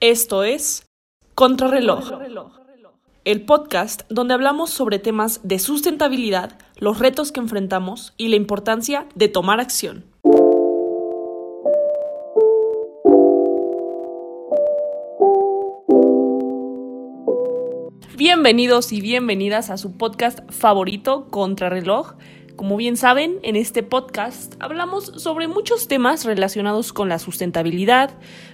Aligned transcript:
Esto 0.00 0.44
es 0.44 0.86
Contrarreloj, 1.34 2.10
el 3.26 3.44
podcast 3.44 4.00
donde 4.08 4.32
hablamos 4.32 4.70
sobre 4.70 4.98
temas 4.98 5.40
de 5.42 5.58
sustentabilidad, 5.58 6.58
los 6.78 6.98
retos 6.98 7.32
que 7.32 7.40
enfrentamos 7.40 8.14
y 8.16 8.28
la 8.28 8.36
importancia 8.36 9.06
de 9.14 9.28
tomar 9.28 9.60
acción. 9.60 10.06
Bienvenidos 18.16 18.92
y 18.92 19.02
bienvenidas 19.02 19.68
a 19.68 19.76
su 19.76 19.98
podcast 19.98 20.40
favorito, 20.50 21.26
Contrarreloj. 21.28 22.14
Como 22.60 22.76
bien 22.76 22.98
saben, 22.98 23.38
en 23.42 23.56
este 23.56 23.82
podcast 23.82 24.54
hablamos 24.60 25.06
sobre 25.16 25.48
muchos 25.48 25.88
temas 25.88 26.26
relacionados 26.26 26.92
con 26.92 27.08
la 27.08 27.18
sustentabilidad, 27.18 28.10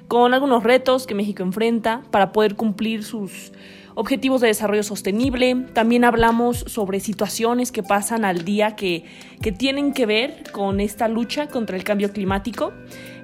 con 0.07 0.33
algunos 0.33 0.63
retos 0.63 1.09
que 1.09 1.17
México 1.17 1.43
enfrenta 1.43 2.05
para 2.13 2.31
poder 2.31 2.55
cumplir 2.55 3.03
sus 3.03 3.51
objetivos 3.97 4.43
de 4.43 4.49
desarrollo 4.49 4.85
sostenible. 4.85 5.67
También 5.73 6.05
hablamos 6.05 6.59
sobre 6.69 7.01
situaciones 7.01 7.73
que 7.73 7.83
pasan 7.83 8.25
al 8.25 8.45
día 8.45 8.77
que, 8.77 9.05
que 9.43 9.51
tienen 9.51 9.93
que 9.93 10.07
ver 10.07 10.45
con 10.53 10.79
esta 10.81 11.09
lucha 11.09 11.49
contra 11.49 11.77
el 11.77 11.83
cambio 11.83 12.13
climático. 12.13 12.73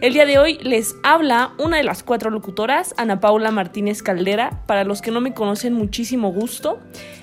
El 0.01 0.15
día 0.15 0.27
de 0.27 0.39
hoy 0.39 0.59
les 0.63 0.97
habla 1.05 1.53
una 1.59 1.77
de 1.77 1.85
las 1.85 2.03
cuatro 2.03 2.31
locutoras, 2.31 2.95
Ana 2.97 3.21
Paula 3.21 3.51
Martínez 3.53 4.03
Caldera. 4.03 4.65
Para 4.67 4.83
los 4.83 5.03
que 5.03 5.11
no 5.13 5.21
me 5.21 5.35
conocen, 5.35 5.75
muchísimo 5.75 6.33
gusto. 6.33 6.81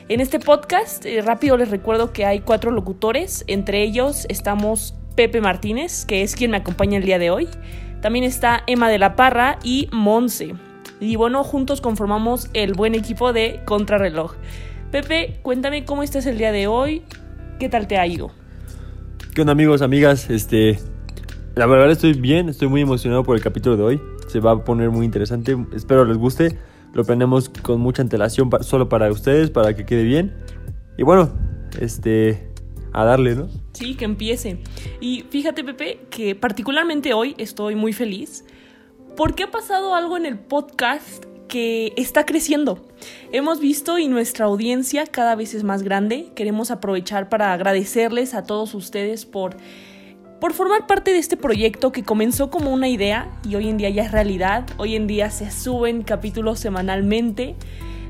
En 0.08 0.22
este 0.22 0.40
podcast, 0.40 1.06
eh, 1.06 1.22
rápido 1.22 1.58
les 1.58 1.72
recuerdo 1.72 2.14
que 2.14 2.26
hay 2.26 2.42
cuatro 2.42 2.72
locutores. 2.72 3.44
Entre 3.48 3.82
ellos 3.82 4.28
estamos 4.30 4.94
Pepe 5.16 5.42
Martínez, 5.42 6.06
que 6.06 6.22
es 6.22 6.36
quien 6.36 6.52
me 6.52 6.58
acompaña 6.58 6.98
el 6.98 7.04
día 7.04 7.20
de 7.20 7.32
hoy. 7.32 7.50
También 8.02 8.24
está 8.24 8.64
Emma 8.68 8.90
de 8.90 9.00
la 9.00 9.16
Parra 9.16 9.58
y 9.64 9.90
Monse. 9.92 10.69
Y 11.00 11.16
bueno, 11.16 11.44
juntos 11.44 11.80
conformamos 11.80 12.50
el 12.54 12.74
buen 12.74 12.94
equipo 12.94 13.32
de 13.32 13.62
Contrarreloj. 13.66 14.34
Pepe, 14.92 15.40
cuéntame 15.44 15.86
cómo 15.86 16.04
estás 16.04 16.26
el 16.26 16.38
día 16.38 16.52
de 16.52 16.68
hoy, 16.68 17.04
qué 17.58 17.70
tal 17.70 17.88
te 17.88 17.98
ha 17.98 18.06
ido. 18.06 18.32
¿Qué 19.34 19.42
onda 19.42 19.54
amigos, 19.54 19.82
amigas? 19.82 20.30
Este, 20.30 20.78
la 21.56 21.68
verdad 21.68 21.90
estoy 21.90 22.14
bien, 22.14 22.50
estoy 22.50 22.68
muy 22.68 22.82
emocionado 22.82 23.24
por 23.24 23.38
el 23.38 23.42
capítulo 23.42 23.78
de 23.78 23.84
hoy. 23.84 24.02
Se 24.28 24.42
va 24.42 24.52
a 24.52 24.64
poner 24.66 24.90
muy 24.90 25.06
interesante, 25.06 25.56
espero 25.74 26.04
les 26.04 26.18
guste. 26.18 26.58
Lo 26.94 27.06
planeamos 27.06 27.50
con 27.50 27.80
mucha 27.80 28.02
antelación 28.02 28.50
solo 28.62 28.90
para 28.90 29.10
ustedes, 29.10 29.52
para 29.52 29.76
que 29.76 29.86
quede 29.86 30.04
bien. 30.04 30.34
Y 30.98 31.04
bueno, 31.04 31.32
este, 31.80 32.50
a 32.92 33.06
darle, 33.06 33.36
¿no? 33.36 33.48
Sí, 33.72 33.96
que 33.96 34.04
empiece. 34.04 34.60
Y 35.00 35.24
fíjate, 35.30 35.64
Pepe, 35.64 36.02
que 36.10 36.36
particularmente 36.36 37.14
hoy 37.14 37.36
estoy 37.38 37.76
muy 37.76 37.94
feliz 37.94 38.44
porque 39.20 39.44
ha 39.44 39.52
pasado 39.52 39.96
algo 39.96 40.16
en 40.16 40.26
el 40.26 40.40
podcast 40.40 41.26
que 41.50 41.92
está 41.98 42.26
creciendo. 42.26 42.88
Hemos 43.34 43.60
visto 43.60 44.00
y 44.00 44.08
nuestra 44.08 44.46
audiencia 44.46 45.06
cada 45.06 45.36
vez 45.36 45.54
es 45.54 45.66
más 45.66 45.84
grande. 45.84 46.32
Queremos 46.36 46.72
aprovechar 46.72 47.28
para 47.28 47.52
agradecerles 47.52 48.34
a 48.34 48.46
todos 48.46 48.74
ustedes 48.76 49.26
por, 49.26 49.58
por 50.40 50.54
formar 50.54 50.88
parte 50.88 51.12
de 51.12 51.18
este 51.18 51.36
proyecto 51.36 51.92
que 51.92 52.04
comenzó 52.04 52.50
como 52.50 52.72
una 52.72 52.88
idea 52.88 53.30
y 53.44 53.56
hoy 53.56 53.68
en 53.68 53.76
día 53.76 53.90
ya 53.90 54.04
es 54.04 54.14
realidad. 54.14 54.66
Hoy 54.78 54.96
en 54.96 55.06
día 55.06 55.32
se 55.32 55.52
suben 55.52 56.04
capítulos 56.04 56.62
semanalmente 56.62 57.58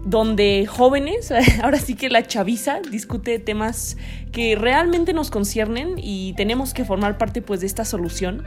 donde 0.05 0.65
jóvenes, 0.67 1.31
ahora 1.63 1.79
sí 1.79 1.95
que 1.95 2.09
la 2.09 2.23
chaviza, 2.23 2.79
discute 2.91 3.39
temas 3.39 3.97
que 4.31 4.55
realmente 4.55 5.13
nos 5.13 5.31
conciernen 5.31 5.95
y 5.97 6.33
tenemos 6.33 6.73
que 6.73 6.85
formar 6.85 7.17
parte 7.17 7.41
pues 7.41 7.61
de 7.61 7.67
esta 7.67 7.85
solución. 7.85 8.43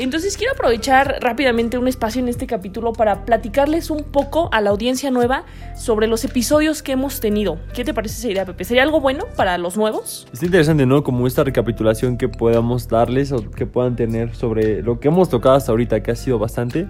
Entonces 0.00 0.38
quiero 0.38 0.54
aprovechar 0.54 1.18
rápidamente 1.20 1.76
un 1.76 1.86
espacio 1.86 2.22
en 2.22 2.28
este 2.28 2.46
capítulo 2.46 2.94
para 2.94 3.26
platicarles 3.26 3.90
un 3.90 4.04
poco 4.04 4.48
a 4.50 4.62
la 4.62 4.70
audiencia 4.70 5.10
nueva 5.10 5.44
sobre 5.76 6.06
los 6.06 6.24
episodios 6.24 6.82
que 6.82 6.92
hemos 6.92 7.20
tenido. 7.20 7.58
¿Qué 7.74 7.84
te 7.84 7.92
parece 7.92 8.18
esa 8.18 8.30
idea, 8.30 8.46
Pepe? 8.46 8.64
¿Sería 8.64 8.82
algo 8.82 9.02
bueno 9.02 9.26
para 9.36 9.58
los 9.58 9.76
nuevos? 9.76 10.26
Es 10.32 10.42
interesante, 10.42 10.86
¿no? 10.86 11.04
Como 11.04 11.26
esta 11.26 11.44
recapitulación 11.44 12.16
que 12.16 12.30
podamos 12.30 12.88
darles 12.88 13.30
o 13.30 13.50
que 13.50 13.66
puedan 13.66 13.94
tener 13.94 14.34
sobre 14.34 14.80
lo 14.80 15.00
que 15.00 15.08
hemos 15.08 15.28
tocado 15.28 15.56
hasta 15.56 15.70
ahorita, 15.70 16.02
que 16.02 16.12
ha 16.12 16.16
sido 16.16 16.38
bastante. 16.38 16.88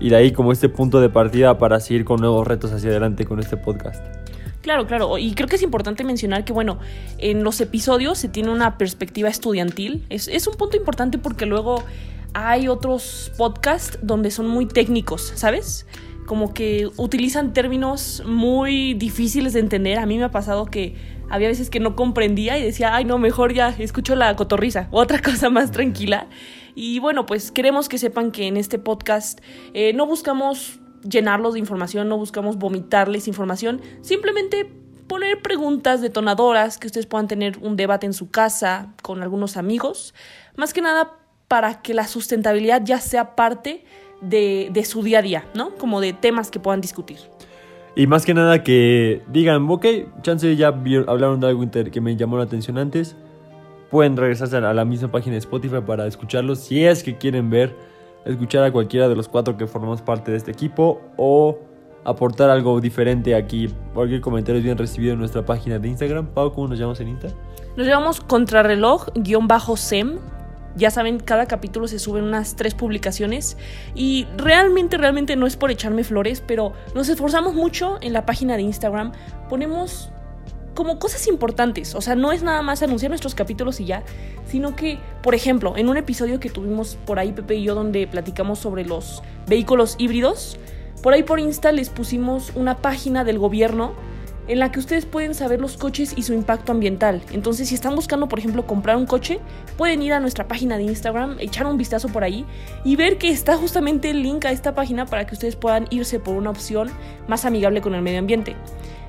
Y 0.00 0.10
de 0.10 0.16
ahí 0.16 0.32
como 0.32 0.52
este 0.52 0.68
punto 0.68 1.00
de 1.00 1.08
partida 1.08 1.58
para 1.58 1.80
seguir 1.80 2.04
con 2.04 2.20
nuevos 2.20 2.46
retos 2.46 2.72
hacia 2.72 2.90
adelante 2.90 3.24
con 3.24 3.40
este 3.40 3.56
podcast. 3.56 4.04
Claro, 4.62 4.86
claro. 4.86 5.18
Y 5.18 5.34
creo 5.34 5.46
que 5.46 5.56
es 5.56 5.62
importante 5.62 6.04
mencionar 6.04 6.44
que, 6.44 6.52
bueno, 6.52 6.78
en 7.18 7.44
los 7.44 7.60
episodios 7.60 8.16
se 8.18 8.28
tiene 8.28 8.50
una 8.50 8.78
perspectiva 8.78 9.28
estudiantil. 9.28 10.04
Es, 10.08 10.26
es 10.26 10.46
un 10.46 10.54
punto 10.54 10.76
importante 10.76 11.18
porque 11.18 11.44
luego 11.44 11.84
hay 12.32 12.68
otros 12.68 13.30
podcasts 13.36 13.98
donde 14.02 14.30
son 14.30 14.48
muy 14.48 14.66
técnicos, 14.66 15.32
¿sabes? 15.36 15.86
Como 16.26 16.54
que 16.54 16.88
utilizan 16.96 17.52
términos 17.52 18.22
muy 18.26 18.94
difíciles 18.94 19.52
de 19.52 19.60
entender. 19.60 19.98
A 19.98 20.06
mí 20.06 20.18
me 20.18 20.24
ha 20.24 20.30
pasado 20.30 20.66
que 20.66 20.96
había 21.30 21.48
veces 21.48 21.70
que 21.70 21.80
no 21.80 21.94
comprendía 21.94 22.58
y 22.58 22.62
decía, 22.62 22.94
ay, 22.94 23.04
no, 23.04 23.18
mejor 23.18 23.52
ya 23.52 23.68
escucho 23.78 24.16
la 24.16 24.34
cotorriza, 24.36 24.88
otra 24.90 25.20
cosa 25.22 25.50
más 25.50 25.70
tranquila. 25.70 26.26
Y 26.74 26.98
bueno, 26.98 27.26
pues 27.26 27.50
queremos 27.50 27.88
que 27.88 27.98
sepan 27.98 28.30
que 28.30 28.46
en 28.46 28.56
este 28.56 28.78
podcast 28.78 29.40
eh, 29.74 29.92
no 29.92 30.06
buscamos 30.06 30.80
llenarlos 31.02 31.54
de 31.54 31.60
información, 31.60 32.08
no 32.08 32.16
buscamos 32.16 32.56
vomitarles 32.56 33.28
información, 33.28 33.80
simplemente 34.00 34.70
poner 35.06 35.42
preguntas 35.42 36.00
detonadoras 36.00 36.78
que 36.78 36.86
ustedes 36.86 37.06
puedan 37.06 37.28
tener 37.28 37.58
un 37.60 37.76
debate 37.76 38.06
en 38.06 38.14
su 38.14 38.30
casa 38.30 38.94
con 39.02 39.22
algunos 39.22 39.56
amigos. 39.56 40.14
Más 40.56 40.72
que 40.72 40.80
nada 40.80 41.12
para 41.48 41.82
que 41.82 41.94
la 41.94 42.06
sustentabilidad 42.06 42.82
ya 42.84 42.98
sea 42.98 43.36
parte 43.36 43.84
de, 44.20 44.84
su 44.84 45.02
día 45.02 45.18
a 45.18 45.22
día, 45.22 45.44
¿no? 45.54 45.74
Como 45.74 46.00
de 46.00 46.12
temas 46.12 46.50
que 46.50 46.58
puedan 46.58 46.80
discutir. 46.80 47.18
Y 47.96 48.06
más 48.06 48.26
que 48.26 48.34
nada 48.34 48.64
que 48.64 49.22
digan, 49.28 49.70
ok, 49.70 49.86
chance 50.22 50.56
ya 50.56 50.68
hablaron 50.68 51.38
de 51.38 51.46
algo 51.46 51.64
que 51.92 52.00
me 52.00 52.16
llamó 52.16 52.38
la 52.38 52.44
atención 52.44 52.78
antes. 52.78 53.14
Pueden 53.94 54.16
regresarse 54.16 54.56
a 54.56 54.74
la 54.74 54.84
misma 54.84 55.06
página 55.06 55.34
de 55.34 55.38
Spotify 55.38 55.76
para 55.86 56.08
escucharlo 56.08 56.56
si 56.56 56.84
es 56.84 57.04
que 57.04 57.16
quieren 57.16 57.48
ver, 57.48 57.76
escuchar 58.24 58.64
a 58.64 58.72
cualquiera 58.72 59.08
de 59.08 59.14
los 59.14 59.28
cuatro 59.28 59.56
que 59.56 59.68
formamos 59.68 60.02
parte 60.02 60.32
de 60.32 60.36
este 60.36 60.50
equipo 60.50 61.00
o 61.16 61.60
aportar 62.02 62.50
algo 62.50 62.80
diferente 62.80 63.36
aquí. 63.36 63.72
Cualquier 63.94 64.20
comentario 64.20 64.58
es 64.58 64.64
bien 64.64 64.76
recibido 64.76 65.12
en 65.12 65.20
nuestra 65.20 65.46
página 65.46 65.78
de 65.78 65.86
Instagram. 65.86 66.26
Pau, 66.26 66.52
¿cómo 66.52 66.66
nos 66.66 66.76
llamamos 66.76 66.98
en 66.98 67.06
Insta? 67.06 67.28
Nos 67.76 67.86
llamamos 67.86 68.20
contrarreloj-sem 68.20 70.18
ya 70.74 70.90
saben, 70.90 71.20
cada 71.20 71.46
capítulo 71.46 71.86
se 71.86 72.00
suben 72.00 72.24
unas 72.24 72.56
tres 72.56 72.74
publicaciones 72.74 73.56
y 73.94 74.26
realmente, 74.36 74.98
realmente 74.98 75.36
no 75.36 75.46
es 75.46 75.54
por 75.54 75.70
echarme 75.70 76.02
flores, 76.02 76.42
pero 76.44 76.72
nos 76.96 77.08
esforzamos 77.08 77.54
mucho 77.54 77.98
en 78.00 78.12
la 78.12 78.26
página 78.26 78.56
de 78.56 78.62
Instagram. 78.62 79.12
Ponemos 79.48 80.10
como 80.74 80.98
cosas 80.98 81.26
importantes, 81.26 81.94
o 81.94 82.00
sea, 82.00 82.14
no 82.14 82.32
es 82.32 82.42
nada 82.42 82.62
más 82.62 82.82
anunciar 82.82 83.10
nuestros 83.10 83.34
capítulos 83.34 83.80
y 83.80 83.86
ya, 83.86 84.02
sino 84.46 84.76
que, 84.76 84.98
por 85.22 85.34
ejemplo, 85.34 85.76
en 85.76 85.88
un 85.88 85.96
episodio 85.96 86.40
que 86.40 86.50
tuvimos 86.50 86.98
por 87.06 87.18
ahí 87.18 87.32
Pepe 87.32 87.56
y 87.56 87.62
yo 87.64 87.74
donde 87.74 88.06
platicamos 88.06 88.58
sobre 88.58 88.84
los 88.84 89.22
vehículos 89.46 89.94
híbridos, 89.98 90.58
por 91.02 91.12
ahí 91.12 91.22
por 91.22 91.38
Insta 91.38 91.72
les 91.72 91.90
pusimos 91.90 92.52
una 92.54 92.78
página 92.78 93.24
del 93.24 93.38
gobierno 93.38 93.92
en 94.48 94.58
la 94.58 94.70
que 94.70 94.78
ustedes 94.78 95.06
pueden 95.06 95.34
saber 95.34 95.60
los 95.60 95.76
coches 95.76 96.12
y 96.16 96.22
su 96.22 96.34
impacto 96.34 96.72
ambiental. 96.72 97.22
Entonces, 97.32 97.68
si 97.68 97.74
están 97.74 97.94
buscando, 97.94 98.28
por 98.28 98.38
ejemplo, 98.38 98.66
comprar 98.66 98.96
un 98.96 99.06
coche, 99.06 99.40
pueden 99.76 100.02
ir 100.02 100.12
a 100.12 100.20
nuestra 100.20 100.48
página 100.48 100.76
de 100.76 100.84
Instagram, 100.84 101.36
echar 101.40 101.66
un 101.66 101.78
vistazo 101.78 102.08
por 102.08 102.24
ahí 102.24 102.44
y 102.84 102.96
ver 102.96 103.18
que 103.18 103.30
está 103.30 103.56
justamente 103.56 104.10
el 104.10 104.22
link 104.22 104.44
a 104.44 104.50
esta 104.50 104.74
página 104.74 105.06
para 105.06 105.26
que 105.26 105.34
ustedes 105.34 105.56
puedan 105.56 105.86
irse 105.90 106.20
por 106.20 106.36
una 106.36 106.50
opción 106.50 106.90
más 107.26 107.44
amigable 107.44 107.80
con 107.80 107.94
el 107.94 108.02
medio 108.02 108.18
ambiente. 108.18 108.56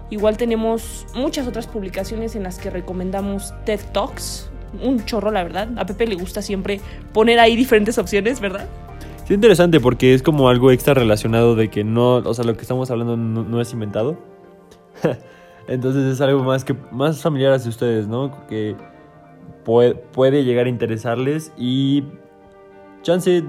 Igual 0.10 0.38
tenemos 0.38 1.06
muchas 1.16 1.48
otras 1.48 1.68
publicaciones 1.68 2.36
en 2.36 2.44
las 2.44 2.60
que 2.60 2.70
recomendamos 2.70 3.54
TED 3.66 3.80
Talks. 3.92 4.50
Un 4.84 5.04
chorro, 5.06 5.32
la 5.32 5.44
verdad. 5.44 5.70
A 5.78 5.86
Pepe 5.86 6.08
le 6.08 6.16
gusta 6.16 6.42
siempre 6.42 6.82
poner 7.14 7.40
ahí 7.40 7.56
diferentes 7.56 7.98
opciones, 7.98 8.40
¿verdad? 8.40 8.68
Sí, 9.26 9.34
interesante 9.34 9.80
porque 9.80 10.14
es 10.14 10.22
como 10.22 10.50
algo 10.50 10.72
extra 10.72 10.94
relacionado 10.94 11.56
de 11.56 11.70
que 11.70 11.84
no, 11.84 12.18
o 12.18 12.34
sea, 12.34 12.46
lo 12.46 12.56
que 12.56 12.62
estamos 12.62 12.92
hablando 12.92 13.18
no 13.18 13.60
es 13.60 13.74
inventado 13.74 14.18
Entonces 15.68 16.04
es 16.04 16.22
algo 16.22 16.44
más, 16.44 16.64
que, 16.64 16.76
más 16.92 17.22
familiar 17.22 17.54
hacia 17.54 17.70
ustedes, 17.70 18.08
¿no? 18.08 18.48
Que 18.48 18.76
puede, 19.64 19.96
puede 19.96 20.44
llegar 20.44 20.68
a 20.68 20.70
interesarles 20.70 21.52
y 21.58 22.04
chance 23.02 23.44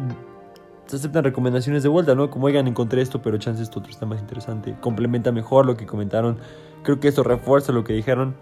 se 0.86 0.96
aceptan 0.96 1.24
recomendaciones 1.24 1.82
de 1.82 1.88
vuelta, 1.88 2.14
¿no? 2.14 2.30
Como, 2.30 2.46
oigan, 2.46 2.66
encontré 2.66 3.02
esto, 3.02 3.20
pero 3.20 3.38
chance 3.38 3.62
esto 3.62 3.80
otro 3.80 3.90
está 3.90 4.06
más 4.06 4.20
interesante. 4.20 4.76
Complementa 4.80 5.32
mejor 5.32 5.66
lo 5.66 5.76
que 5.76 5.86
comentaron. 5.86 6.38
Creo 6.82 7.00
que 7.00 7.08
esto 7.08 7.22
refuerza 7.22 7.72
lo 7.72 7.84
que 7.84 7.92
dijeron. 7.92 8.34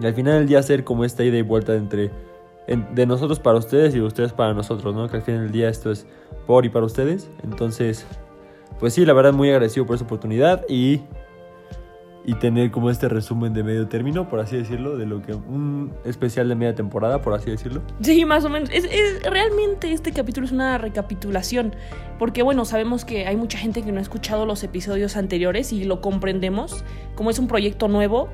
Y 0.00 0.06
al 0.06 0.14
final 0.14 0.34
del 0.34 0.46
día 0.46 0.58
hacer 0.58 0.84
como 0.84 1.04
esta 1.04 1.24
ida 1.24 1.38
y 1.38 1.42
vuelta 1.42 1.74
entre 1.74 2.10
de 2.94 3.06
nosotros 3.06 3.40
para 3.40 3.56
ustedes 3.56 3.94
y 3.94 3.98
de 3.98 4.04
ustedes 4.04 4.32
para 4.32 4.52
nosotros, 4.52 4.94
¿no? 4.94 5.08
Que 5.08 5.16
al 5.16 5.22
final 5.22 5.42
del 5.42 5.52
día 5.52 5.68
esto 5.70 5.90
es 5.90 6.06
por 6.46 6.66
y 6.66 6.68
para 6.68 6.84
ustedes. 6.84 7.30
Entonces, 7.42 8.06
pues 8.78 8.92
sí, 8.92 9.06
la 9.06 9.14
verdad 9.14 9.32
muy 9.32 9.48
agradecido 9.48 9.86
por 9.86 9.96
esa 9.96 10.04
oportunidad 10.04 10.64
y 10.68 11.00
y 12.28 12.34
tener 12.34 12.70
como 12.70 12.90
este 12.90 13.08
resumen 13.08 13.54
de 13.54 13.62
medio 13.62 13.88
término, 13.88 14.28
por 14.28 14.38
así 14.38 14.58
decirlo, 14.58 14.98
de 14.98 15.06
lo 15.06 15.22
que 15.22 15.32
un 15.32 15.94
especial 16.04 16.46
de 16.46 16.56
media 16.56 16.74
temporada, 16.74 17.22
por 17.22 17.32
así 17.32 17.50
decirlo. 17.50 17.80
Sí, 18.02 18.26
más 18.26 18.44
o 18.44 18.50
menos. 18.50 18.68
Es, 18.70 18.84
realmente 19.22 19.90
este 19.94 20.12
capítulo 20.12 20.44
es 20.44 20.52
una 20.52 20.76
recapitulación, 20.76 21.74
porque 22.18 22.42
bueno, 22.42 22.66
sabemos 22.66 23.06
que 23.06 23.26
hay 23.26 23.36
mucha 23.36 23.56
gente 23.56 23.80
que 23.80 23.92
no 23.92 23.98
ha 23.98 24.02
escuchado 24.02 24.44
los 24.44 24.62
episodios 24.62 25.16
anteriores 25.16 25.72
y 25.72 25.84
lo 25.84 26.02
comprendemos, 26.02 26.84
como 27.14 27.30
es 27.30 27.38
un 27.38 27.48
proyecto 27.48 27.88
nuevo, 27.88 28.28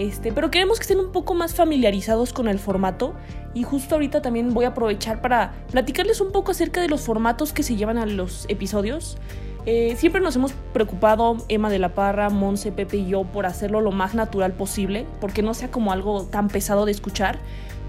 este, 0.00 0.32
pero 0.32 0.50
queremos 0.50 0.80
que 0.80 0.82
estén 0.82 0.98
un 0.98 1.12
poco 1.12 1.34
más 1.34 1.54
familiarizados 1.54 2.32
con 2.32 2.48
el 2.48 2.58
formato 2.58 3.14
y 3.54 3.62
justo 3.62 3.94
ahorita 3.94 4.22
también 4.22 4.54
voy 4.54 4.64
a 4.64 4.70
aprovechar 4.70 5.20
para 5.20 5.54
platicarles 5.70 6.20
un 6.20 6.32
poco 6.32 6.50
acerca 6.50 6.80
de 6.80 6.88
los 6.88 7.02
formatos 7.02 7.52
que 7.52 7.62
se 7.62 7.76
llevan 7.76 7.96
a 7.96 8.06
los 8.06 8.44
episodios. 8.48 9.18
Eh, 9.66 9.96
siempre 9.96 10.20
nos 10.20 10.36
hemos 10.36 10.52
preocupado, 10.72 11.38
Emma 11.48 11.68
de 11.70 11.80
la 11.80 11.88
Parra, 11.88 12.30
Monse, 12.30 12.70
Pepe 12.70 12.98
y 12.98 13.08
yo, 13.08 13.24
por 13.24 13.46
hacerlo 13.46 13.80
lo 13.80 13.90
más 13.90 14.14
natural 14.14 14.52
posible, 14.52 15.06
porque 15.20 15.42
no 15.42 15.54
sea 15.54 15.72
como 15.72 15.92
algo 15.92 16.22
tan 16.22 16.46
pesado 16.46 16.86
de 16.86 16.92
escuchar, 16.92 17.40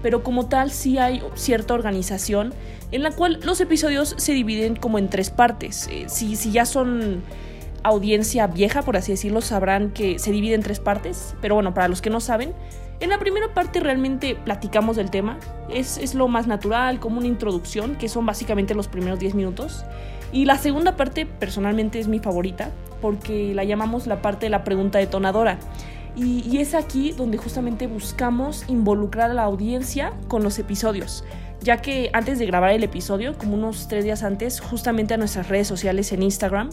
pero 0.02 0.24
como 0.24 0.48
tal 0.48 0.72
sí 0.72 0.98
hay 0.98 1.22
cierta 1.34 1.74
organización 1.74 2.52
en 2.90 3.04
la 3.04 3.12
cual 3.12 3.38
los 3.44 3.60
episodios 3.60 4.14
se 4.18 4.32
dividen 4.32 4.74
como 4.74 4.98
en 4.98 5.08
tres 5.08 5.30
partes. 5.30 5.88
Eh, 5.92 6.06
si, 6.08 6.34
si 6.34 6.50
ya 6.50 6.66
son 6.66 7.22
audiencia 7.84 8.48
vieja, 8.48 8.82
por 8.82 8.96
así 8.96 9.12
decirlo, 9.12 9.40
sabrán 9.40 9.90
que 9.90 10.18
se 10.18 10.32
divide 10.32 10.56
en 10.56 10.62
tres 10.62 10.80
partes, 10.80 11.36
pero 11.40 11.54
bueno, 11.54 11.74
para 11.74 11.86
los 11.86 12.02
que 12.02 12.10
no 12.10 12.18
saben, 12.18 12.54
en 12.98 13.10
la 13.10 13.20
primera 13.20 13.54
parte 13.54 13.78
realmente 13.78 14.34
platicamos 14.34 14.96
del 14.96 15.10
tema, 15.10 15.38
es, 15.70 15.98
es 15.98 16.16
lo 16.16 16.26
más 16.26 16.48
natural, 16.48 16.98
como 16.98 17.18
una 17.18 17.28
introducción, 17.28 17.94
que 17.94 18.08
son 18.08 18.26
básicamente 18.26 18.74
los 18.74 18.88
primeros 18.88 19.20
10 19.20 19.36
minutos. 19.36 19.84
Y 20.32 20.44
la 20.44 20.58
segunda 20.58 20.96
parte 20.96 21.26
personalmente 21.26 21.98
es 21.98 22.08
mi 22.08 22.18
favorita, 22.18 22.70
porque 23.00 23.54
la 23.54 23.64
llamamos 23.64 24.06
la 24.06 24.20
parte 24.22 24.46
de 24.46 24.50
la 24.50 24.64
pregunta 24.64 24.98
detonadora. 24.98 25.58
Y, 26.16 26.58
es 26.58 26.74
aquí 26.74 27.12
donde 27.12 27.38
justamente 27.38 27.86
buscamos 27.86 28.64
involucrar 28.66 29.30
a 29.30 29.34
la 29.34 29.44
audiencia 29.44 30.12
con 30.26 30.42
los 30.42 30.58
episodios, 30.58 31.22
ya 31.60 31.76
que 31.76 32.10
antes 32.12 32.40
de 32.40 32.46
grabar 32.46 32.72
el 32.72 32.82
episodio, 32.82 33.38
como 33.38 33.54
unos 33.54 33.86
tres 33.86 34.02
días 34.02 34.24
antes, 34.24 34.60
justamente 34.60 35.14
a 35.14 35.16
nuestras 35.16 35.48
redes 35.48 35.68
sociales 35.68 36.10
en 36.10 36.24
Instagram, 36.24 36.70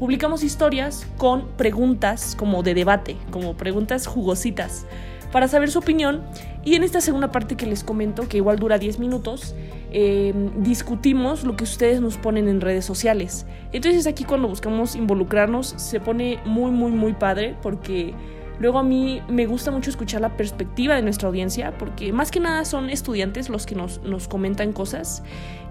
publicamos 0.00 0.42
historias 0.42 1.06
con 1.16 1.46
preguntas 1.56 2.34
como 2.36 2.64
de 2.64 2.74
debate, 2.74 3.16
como 3.30 3.56
preguntas 3.56 4.08
jugositas, 4.08 4.84
para 5.32 5.48
saber 5.48 5.70
su 5.70 5.78
opinión. 5.78 6.22
Y 6.64 6.74
en 6.74 6.82
esta 6.82 7.00
segunda 7.00 7.30
parte 7.32 7.56
que 7.56 7.66
les 7.66 7.84
comento, 7.84 8.28
que 8.28 8.36
igual 8.38 8.58
dura 8.58 8.78
10 8.78 8.98
minutos, 8.98 9.54
eh, 9.90 10.34
discutimos 10.58 11.44
lo 11.44 11.56
que 11.56 11.64
ustedes 11.64 12.00
nos 12.00 12.18
ponen 12.18 12.48
en 12.48 12.60
redes 12.60 12.84
sociales. 12.84 13.46
Entonces 13.72 14.06
aquí 14.06 14.24
cuando 14.24 14.48
buscamos 14.48 14.94
involucrarnos 14.94 15.74
se 15.76 16.00
pone 16.00 16.38
muy, 16.44 16.70
muy, 16.70 16.90
muy 16.90 17.14
padre 17.14 17.56
porque 17.62 18.12
luego 18.60 18.78
a 18.78 18.82
mí 18.82 19.22
me 19.28 19.46
gusta 19.46 19.70
mucho 19.70 19.90
escuchar 19.90 20.20
la 20.20 20.36
perspectiva 20.36 20.94
de 20.94 21.02
nuestra 21.02 21.28
audiencia 21.28 21.76
porque 21.78 22.12
más 22.12 22.30
que 22.30 22.40
nada 22.40 22.64
son 22.64 22.90
estudiantes 22.90 23.48
los 23.48 23.66
que 23.66 23.74
nos, 23.74 24.02
nos 24.02 24.28
comentan 24.28 24.72
cosas 24.72 25.22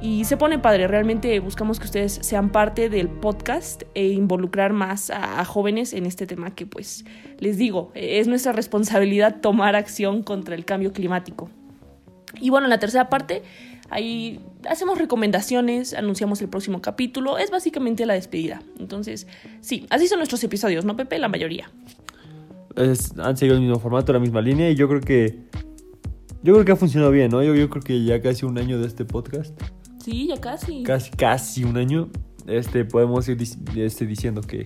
y 0.02 0.26
se 0.26 0.38
pone 0.38 0.60
padre. 0.60 0.88
Realmente 0.88 1.40
buscamos 1.40 1.80
que 1.80 1.86
ustedes 1.86 2.20
sean 2.22 2.52
parte 2.52 2.90
del 2.90 3.10
podcast 3.10 3.84
e 3.94 4.08
involucrar 4.08 4.74
más 4.74 5.10
a, 5.10 5.40
a 5.40 5.46
jóvenes 5.46 5.94
en 5.94 6.06
este 6.06 6.28
tema 6.28 6.56
que 6.56 6.66
pues 6.66 7.06
les 7.40 7.58
digo, 7.58 7.92
es 7.94 8.28
nuestra 8.28 8.52
responsabilidad 8.52 9.42
tomar 9.42 9.76
acción 9.76 10.24
contra 10.24 10.56
el 10.56 10.66
cambio 10.66 10.94
climático. 10.94 11.50
Y 12.40 12.50
bueno, 12.50 12.66
en 12.66 12.70
la 12.70 12.80
tercera 12.80 13.10
parte, 13.10 13.44
ahí 13.90 14.40
hacemos 14.70 14.98
recomendaciones, 14.98 15.94
anunciamos 15.94 16.42
el 16.42 16.50
próximo 16.50 16.82
capítulo, 16.82 17.38
es 17.38 17.52
básicamente 17.52 18.06
la 18.06 18.14
despedida. 18.14 18.62
Entonces, 18.80 19.28
sí, 19.62 19.88
así 19.90 20.08
son 20.08 20.20
nuestros 20.20 20.44
episodios, 20.44 20.86
¿no, 20.86 20.96
Pepe? 20.96 21.20
La 21.20 21.30
mayoría. 21.30 21.70
Es- 22.78 23.18
han 23.18 23.36
seguido 23.36 23.56
el 23.58 23.62
mismo 23.64 23.80
formato, 23.80 24.14
la 24.14 24.20
misma 24.20 24.42
línea 24.42 24.70
y 24.70 24.76
yo 24.76 24.88
creo 24.88 25.02
que 25.02 25.40
yo 26.44 26.54
creo 26.54 26.64
que 26.66 26.72
ha 26.72 26.76
funcionado 26.76 27.12
bien, 27.12 27.32
¿no? 27.32 27.44
Yo, 27.44 27.56
yo 27.56 27.70
creo 27.70 27.82
que 27.84 28.04
ya 28.04 28.22
casi 28.22 28.46
un 28.46 28.58
año 28.58 28.80
de 28.80 28.88
este 28.88 29.04
podcast, 29.06 29.60
Sí, 30.04 30.28
ya 30.28 30.40
casi. 30.40 30.84
casi 30.84 31.12
casi 31.12 31.64
un 31.64 31.76
año, 31.78 32.10
este 32.46 32.86
podemos 32.86 33.28
ir 33.28 33.38
este, 33.76 34.06
diciendo 34.06 34.42
que 34.42 34.66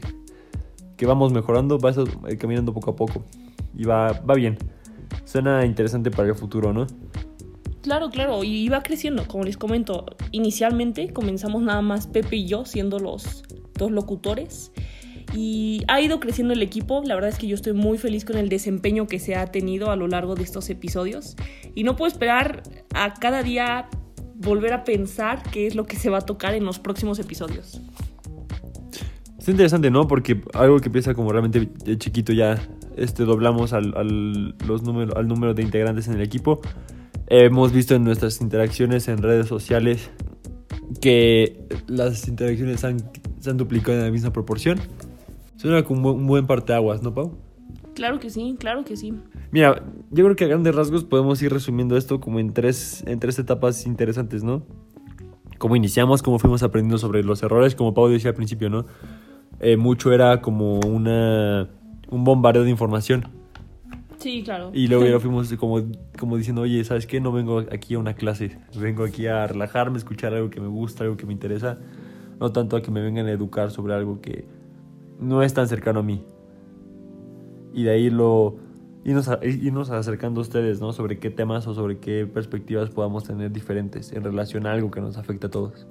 que 0.98 1.06
vamos 1.08 1.32
mejorando, 1.34 1.80
vas 1.80 1.98
eh, 2.28 2.38
caminando 2.38 2.74
poco 2.74 2.92
a 2.92 2.96
poco 2.96 3.24
y 3.76 3.86
va 3.86 4.12
va 4.30 4.36
bien. 4.36 4.58
Suena 5.26 5.66
interesante 5.66 6.12
para 6.12 6.28
el 6.30 6.36
futuro, 6.36 6.74
¿no? 6.74 6.86
Claro, 7.82 8.10
claro, 8.12 8.44
y 8.44 8.70
va 8.70 8.84
creciendo, 8.84 9.26
como 9.28 9.44
les 9.44 9.58
comento. 9.58 10.06
Inicialmente 10.32 11.12
comenzamos 11.14 11.64
nada 11.64 11.82
más 11.82 12.06
Pepe 12.06 12.36
y 12.36 12.46
yo 12.46 12.66
siendo 12.66 13.00
los 13.00 13.44
dos 13.76 13.90
locutores. 13.92 14.72
Y 15.34 15.84
ha 15.88 16.02
ido 16.02 16.20
creciendo 16.20 16.54
el 16.54 16.62
equipo. 16.62 17.02
La 17.06 17.16
verdad 17.16 17.30
es 17.30 17.38
que 17.38 17.48
yo 17.48 17.56
estoy 17.56 17.74
muy 17.74 17.98
feliz 17.98 18.26
con 18.26 18.38
el 18.38 18.50
desempeño 18.50 19.08
que 19.08 19.20
se 19.20 19.36
ha 19.36 19.46
tenido 19.48 19.90
a 19.92 19.96
lo 19.96 20.08
largo 20.08 20.36
de 20.36 20.44
estos 20.44 20.70
episodios. 20.70 21.36
Y 21.74 21.84
no 21.84 21.96
puedo 21.96 22.12
esperar 22.12 22.64
a 22.94 23.14
cada 23.14 23.42
día 23.44 23.88
volver 24.36 24.74
a 24.74 24.84
pensar 24.84 25.44
qué 25.52 25.68
es 25.68 25.76
lo 25.76 25.86
que 25.86 25.96
se 25.96 26.10
va 26.10 26.18
a 26.20 26.22
tocar 26.22 26.54
en 26.54 26.66
los 26.66 26.80
próximos 26.80 27.20
episodios. 27.20 27.80
Está 29.38 29.52
interesante, 29.52 29.90
¿no? 29.90 30.08
Porque 30.08 30.42
algo 30.54 30.80
que 30.80 30.88
empieza 30.88 31.14
como 31.14 31.32
realmente 31.32 31.70
chiquito 31.98 32.34
ya 32.34 32.62
este, 32.96 33.24
doblamos 33.24 33.74
al, 33.74 33.96
al, 33.98 34.56
los 34.68 34.84
número, 34.84 35.16
al 35.18 35.28
número 35.28 35.54
de 35.54 35.64
integrantes 35.64 36.08
en 36.08 36.16
el 36.16 36.22
equipo. 36.22 36.60
Hemos 37.28 37.72
visto 37.72 37.96
en 37.96 38.04
nuestras 38.04 38.42
interacciones 38.42 39.08
en 39.08 39.20
redes 39.22 39.48
sociales 39.48 40.12
que 41.02 41.66
las 41.88 42.28
interacciones 42.28 42.84
han- 42.84 43.10
se 43.40 43.50
han 43.50 43.58
duplicado 43.58 43.98
en 43.98 44.04
la 44.04 44.12
misma 44.12 44.34
proporción. 44.34 44.80
Suena 45.56 45.84
como 45.84 46.12
un 46.12 46.28
buen- 46.28 46.48
parteaguas, 46.48 47.04
¿no, 47.04 47.14
Pau? 47.14 47.38
Claro 47.94 48.20
que 48.20 48.30
sí, 48.30 48.56
claro 48.60 48.84
que 48.84 48.96
sí. 48.96 49.14
Mira, 49.52 49.84
yo 50.12 50.24
creo 50.24 50.36
que 50.36 50.46
a 50.46 50.48
grandes 50.48 50.74
rasgos 50.74 51.04
podemos 51.04 51.42
ir 51.42 51.52
resumiendo 51.52 51.98
esto 51.98 52.20
como 52.22 52.40
en 52.40 52.54
tres, 52.54 53.04
en 53.06 53.20
tres 53.20 53.38
etapas 53.38 53.86
interesantes, 53.86 54.44
¿no? 54.44 54.64
Cómo 55.58 55.76
iniciamos, 55.76 56.24
cómo 56.24 56.40
fuimos 56.40 56.64
aprendiendo 56.64 56.98
sobre 56.98 57.24
los 57.24 57.44
errores, 57.44 57.76
como 57.76 57.94
Pau 57.94 58.08
decía 58.08 58.30
al 58.32 58.36
principio, 58.36 58.70
¿no? 58.70 58.86
Eh, 59.60 59.78
mucho 59.78 60.12
era 60.12 60.42
como 60.42 60.80
una, 60.80 61.70
un 62.10 62.24
bombardeo 62.24 62.64
de 62.64 62.72
información. 62.72 63.26
Sí, 64.18 64.42
claro. 64.44 64.72
Y 64.74 64.88
luego 64.88 65.06
ya 65.06 65.20
fuimos 65.20 65.54
como, 65.56 65.82
como 66.18 66.38
diciendo, 66.38 66.62
oye, 66.62 66.84
¿sabes 66.84 67.06
qué? 67.06 67.20
No 67.20 67.32
vengo 67.32 67.60
aquí 67.60 67.94
a 67.96 68.00
una 68.00 68.14
clase, 68.16 68.58
vengo 68.80 69.04
aquí 69.04 69.28
a 69.28 69.46
relajarme, 69.48 69.98
escuchar 69.98 70.34
algo 70.34 70.50
que 70.50 70.62
me 70.62 70.68
gusta, 70.68 71.04
algo 71.04 71.18
que 71.18 71.26
me 71.28 71.34
interesa, 71.34 71.78
no 72.40 72.52
tanto 72.52 72.76
a 72.78 72.82
que 72.82 72.90
me 72.90 73.02
vengan 73.02 73.28
a 73.28 73.32
educar 73.32 73.70
sobre 73.70 73.94
algo 73.94 74.22
que 74.22 74.46
no 75.22 75.44
es 75.44 75.54
tan 75.54 75.68
cercano 75.68 76.02
a 76.02 76.04
mí. 76.04 76.26
Y 77.74 77.84
de 77.84 77.92
ahí 77.92 78.10
lo 78.10 78.58
irnos, 79.04 79.90
acercando 79.90 80.42
a 80.42 80.44
ustedes, 80.44 80.82
¿no? 80.82 80.92
Sobre 80.94 81.20
qué 81.20 81.30
temas 81.30 81.66
o 81.68 81.74
sobre 81.74 82.00
qué 82.00 82.28
perspectivas 82.28 82.90
podamos 82.90 83.24
tener 83.24 83.52
diferentes 83.52 84.12
en 84.12 84.24
relación 84.24 84.68
a 84.68 84.74
algo 84.74 84.92
que 84.92 85.02
nos 85.02 85.18
afecta 85.18 85.48
a 85.48 85.52
todos. 85.52 85.88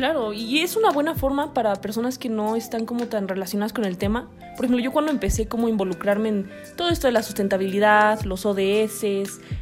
Claro, 0.00 0.32
y 0.32 0.60
es 0.60 0.76
una 0.76 0.92
buena 0.92 1.14
forma 1.14 1.52
para 1.52 1.74
personas 1.74 2.16
que 2.16 2.30
no 2.30 2.56
están 2.56 2.86
como 2.86 3.08
tan 3.08 3.28
relacionadas 3.28 3.74
con 3.74 3.84
el 3.84 3.98
tema. 3.98 4.30
Por 4.56 4.64
ejemplo, 4.64 4.82
yo 4.82 4.92
cuando 4.92 5.12
empecé 5.12 5.46
como 5.46 5.66
a 5.66 5.70
involucrarme 5.70 6.30
en 6.30 6.50
todo 6.74 6.88
esto 6.88 7.06
de 7.06 7.12
la 7.12 7.22
sustentabilidad, 7.22 8.22
los 8.22 8.46
ODS, 8.46 9.04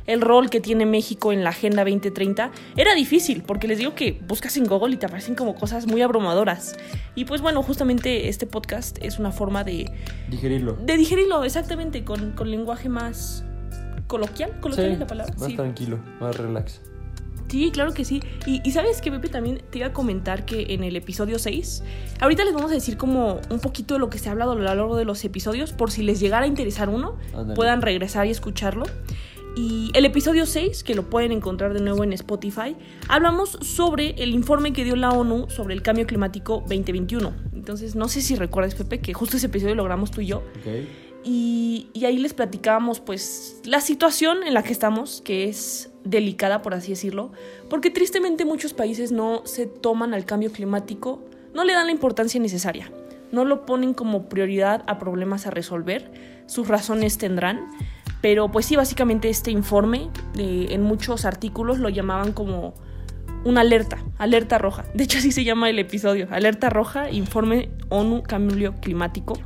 el 0.06 0.20
rol 0.20 0.48
que 0.48 0.60
tiene 0.60 0.86
México 0.86 1.32
en 1.32 1.42
la 1.42 1.50
Agenda 1.50 1.82
2030, 1.82 2.52
era 2.76 2.94
difícil, 2.94 3.42
porque 3.42 3.66
les 3.66 3.78
digo 3.78 3.96
que 3.96 4.20
buscas 4.28 4.56
en 4.56 4.66
Google 4.66 4.94
y 4.94 4.98
te 4.98 5.06
aparecen 5.06 5.34
como 5.34 5.56
cosas 5.56 5.88
muy 5.88 6.02
abrumadoras. 6.02 6.76
Y 7.16 7.24
pues 7.24 7.40
bueno, 7.40 7.64
justamente 7.64 8.28
este 8.28 8.46
podcast 8.46 8.96
es 9.02 9.18
una 9.18 9.32
forma 9.32 9.64
de, 9.64 9.90
Digerirlo. 10.30 10.74
de 10.74 10.96
digerirlo 10.96 11.42
exactamente 11.42 12.04
con, 12.04 12.30
con 12.30 12.48
lenguaje 12.48 12.88
más 12.88 13.44
coloquial. 14.06 14.52
¿Coloquial 14.60 14.92
es 14.92 15.00
la 15.00 15.06
palabra? 15.08 15.34
más 15.36 15.48
Sí. 15.48 15.56
tranquilo, 15.56 15.98
más 16.20 16.36
relax. 16.36 16.80
Sí, 17.48 17.70
claro 17.72 17.94
que 17.94 18.04
sí. 18.04 18.20
Y, 18.46 18.60
y 18.62 18.72
sabes 18.72 19.00
que, 19.00 19.10
Pepe, 19.10 19.28
también 19.28 19.62
te 19.70 19.78
iba 19.78 19.88
a 19.88 19.92
comentar 19.92 20.44
que 20.44 20.74
en 20.74 20.84
el 20.84 20.96
episodio 20.96 21.38
6, 21.38 21.82
ahorita 22.20 22.44
les 22.44 22.54
vamos 22.54 22.70
a 22.70 22.74
decir 22.74 22.96
como 22.96 23.40
un 23.50 23.60
poquito 23.60 23.94
de 23.94 24.00
lo 24.00 24.10
que 24.10 24.18
se 24.18 24.28
ha 24.28 24.32
hablado 24.32 24.52
a 24.52 24.54
lo 24.54 24.62
largo 24.62 24.96
de 24.96 25.04
los 25.04 25.24
episodios, 25.24 25.72
por 25.72 25.90
si 25.90 26.02
les 26.02 26.20
llegara 26.20 26.44
a 26.44 26.48
interesar 26.48 26.88
uno, 26.88 27.16
puedan 27.54 27.82
regresar 27.82 28.26
y 28.26 28.30
escucharlo. 28.30 28.84
Y 29.56 29.90
el 29.94 30.04
episodio 30.04 30.46
6, 30.46 30.84
que 30.84 30.94
lo 30.94 31.10
pueden 31.10 31.32
encontrar 31.32 31.74
de 31.74 31.80
nuevo 31.80 32.04
en 32.04 32.12
Spotify, 32.12 32.76
hablamos 33.08 33.58
sobre 33.60 34.10
el 34.22 34.30
informe 34.30 34.72
que 34.72 34.84
dio 34.84 34.94
la 34.94 35.10
ONU 35.10 35.50
sobre 35.50 35.74
el 35.74 35.82
cambio 35.82 36.06
climático 36.06 36.60
2021. 36.68 37.32
Entonces, 37.54 37.96
no 37.96 38.08
sé 38.08 38.22
si 38.22 38.36
recuerdas, 38.36 38.76
Pepe, 38.76 39.00
que 39.00 39.14
justo 39.14 39.36
ese 39.36 39.46
episodio 39.46 39.74
lo 39.74 39.82
grabamos 39.82 40.12
tú 40.12 40.20
y 40.20 40.26
yo. 40.26 40.44
Y, 41.24 41.88
y 41.92 42.04
ahí 42.04 42.18
les 42.18 42.34
platicábamos 42.34 43.00
pues 43.00 43.60
la 43.64 43.80
situación 43.80 44.44
en 44.44 44.54
la 44.54 44.62
que 44.62 44.72
estamos, 44.72 45.22
que 45.22 45.48
es 45.48 45.90
delicada 46.08 46.62
por 46.62 46.74
así 46.74 46.90
decirlo, 46.90 47.30
porque 47.68 47.90
tristemente 47.90 48.44
muchos 48.44 48.74
países 48.74 49.12
no 49.12 49.42
se 49.44 49.66
toman 49.66 50.14
al 50.14 50.24
cambio 50.24 50.52
climático, 50.52 51.22
no 51.54 51.64
le 51.64 51.72
dan 51.72 51.86
la 51.86 51.92
importancia 51.92 52.40
necesaria, 52.40 52.90
no 53.32 53.44
lo 53.44 53.66
ponen 53.66 53.94
como 53.94 54.28
prioridad 54.28 54.84
a 54.86 54.98
problemas 54.98 55.46
a 55.46 55.50
resolver, 55.50 56.10
sus 56.46 56.68
razones 56.68 57.18
tendrán, 57.18 57.68
pero 58.20 58.50
pues 58.50 58.66
sí, 58.66 58.76
básicamente 58.76 59.28
este 59.28 59.50
informe 59.50 60.10
en 60.36 60.82
muchos 60.82 61.24
artículos 61.24 61.78
lo 61.78 61.88
llamaban 61.88 62.32
como 62.32 62.74
una 63.44 63.60
alerta, 63.60 63.98
alerta 64.18 64.58
roja. 64.58 64.84
De 64.94 65.04
hecho, 65.04 65.18
así 65.18 65.30
se 65.30 65.44
llama 65.44 65.70
el 65.70 65.78
episodio, 65.78 66.26
alerta 66.30 66.70
roja, 66.70 67.10
informe 67.10 67.70
ONU 67.88 68.22
Cambio 68.22 68.74
Climático. 68.80 69.38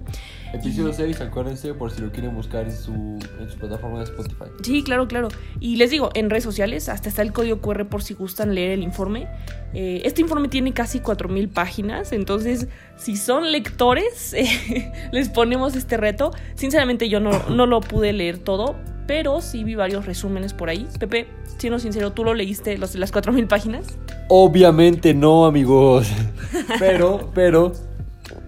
Episodio 0.53 0.93
6, 0.93 1.21
acuérdense 1.23 1.73
por 1.75 1.91
si 1.91 2.03
lo 2.03 2.13
quieren 2.13 2.35
buscar 2.35 2.65
en 2.65 2.77
su, 2.77 2.93
en 2.93 3.51
su 3.51 3.59
plataforma 3.59 3.99
de 3.99 4.05
Spotify. 4.05 4.45
Sí, 4.63 4.83
claro, 4.83 5.09
claro. 5.09 5.29
Y 5.61 5.77
les 5.77 5.91
digo, 5.91 6.11
en 6.15 6.29
redes 6.29 6.45
sociales 6.45 6.89
hasta 6.89 7.09
está 7.09 7.23
el 7.23 7.33
código 7.33 7.61
QR 7.61 7.87
por 7.87 8.03
si 8.03 8.15
gustan 8.15 8.55
leer 8.55 8.73
el 8.73 8.83
informe. 8.83 9.29
Eh, 9.73 10.03
este 10.05 10.21
informe 10.21 10.49
tiene 10.49 10.73
casi 10.73 11.01
4.000 11.01 11.49
páginas, 11.49 12.13
entonces 12.13 12.69
si 12.97 13.17
son 13.17 13.51
lectores, 13.51 14.35
eh, 14.35 14.93
les 15.11 15.29
ponemos 15.31 15.75
este 15.75 15.97
reto. 15.97 16.33
Sinceramente 16.55 17.09
yo 17.09 17.21
no, 17.21 17.31
no 17.49 17.67
lo 17.67 17.81
pude 17.81 18.13
leer 18.13 18.39
todo, 18.39 18.77
pero 19.07 19.41
sí 19.41 19.65
vi 19.65 19.75
varios 19.75 20.07
resúmenes 20.07 20.53
por 20.53 20.69
ahí. 20.69 20.87
Pepe, 20.99 21.27
siendo 21.59 21.79
sincero, 21.79 22.13
¿tú 22.13 22.25
lo 22.25 22.35
leíste 22.35 22.79
los 22.79 22.95
las 22.95 23.13
4.000 23.13 23.47
páginas? 23.47 23.87
Obviamente 24.29 25.15
no, 25.15 25.47
amigos. 25.47 26.09
pero, 26.79 27.31
pero, 27.35 27.73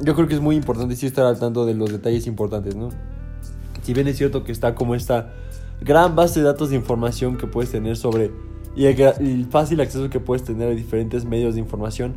yo 0.04 0.14
creo 0.14 0.28
que 0.28 0.34
es 0.34 0.40
muy 0.40 0.56
importante 0.56 0.96
sí 0.96 1.06
estar 1.06 1.24
al 1.24 1.38
tanto 1.38 1.64
de 1.64 1.74
los 1.74 1.90
detalles 1.90 2.26
importantes, 2.26 2.76
¿no? 2.76 2.90
Si 3.82 3.94
bien 3.94 4.06
es 4.06 4.16
cierto 4.16 4.44
que 4.44 4.52
está 4.52 4.74
como 4.74 4.94
esta 4.94 5.32
gran 5.80 6.14
base 6.14 6.40
de 6.40 6.46
datos 6.46 6.70
de 6.70 6.76
información 6.76 7.36
que 7.36 7.46
puedes 7.46 7.70
tener 7.70 7.96
sobre 7.96 8.30
y 8.76 8.86
el, 8.86 9.46
fácil 9.50 9.80
acceso 9.80 10.10
que 10.10 10.20
puedes 10.20 10.42
tener 10.44 10.68
a 10.68 10.74
diferentes 10.74 11.24
medios 11.24 11.54
de 11.54 11.60
información, 11.60 12.14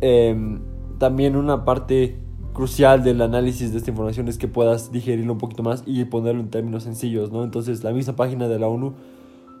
em, 0.00 0.60
también 0.98 1.36
una 1.36 1.64
parte 1.64 2.16
crucial 2.52 3.02
del 3.02 3.20
análisis 3.20 3.72
de 3.72 3.78
esta 3.78 3.90
información 3.90 4.28
es 4.28 4.38
que 4.38 4.46
puedas 4.46 4.92
digerirlo 4.92 5.32
un 5.32 5.38
poquito 5.38 5.64
más 5.64 5.82
y 5.86 6.04
ponerlo 6.04 6.40
en 6.40 6.50
términos 6.50 6.84
sencillos, 6.84 7.32
¿no? 7.32 7.42
Entonces 7.42 7.82
la 7.82 7.92
misma 7.92 8.14
página 8.14 8.46
de 8.46 8.58
la 8.58 8.68
ONU 8.68 8.94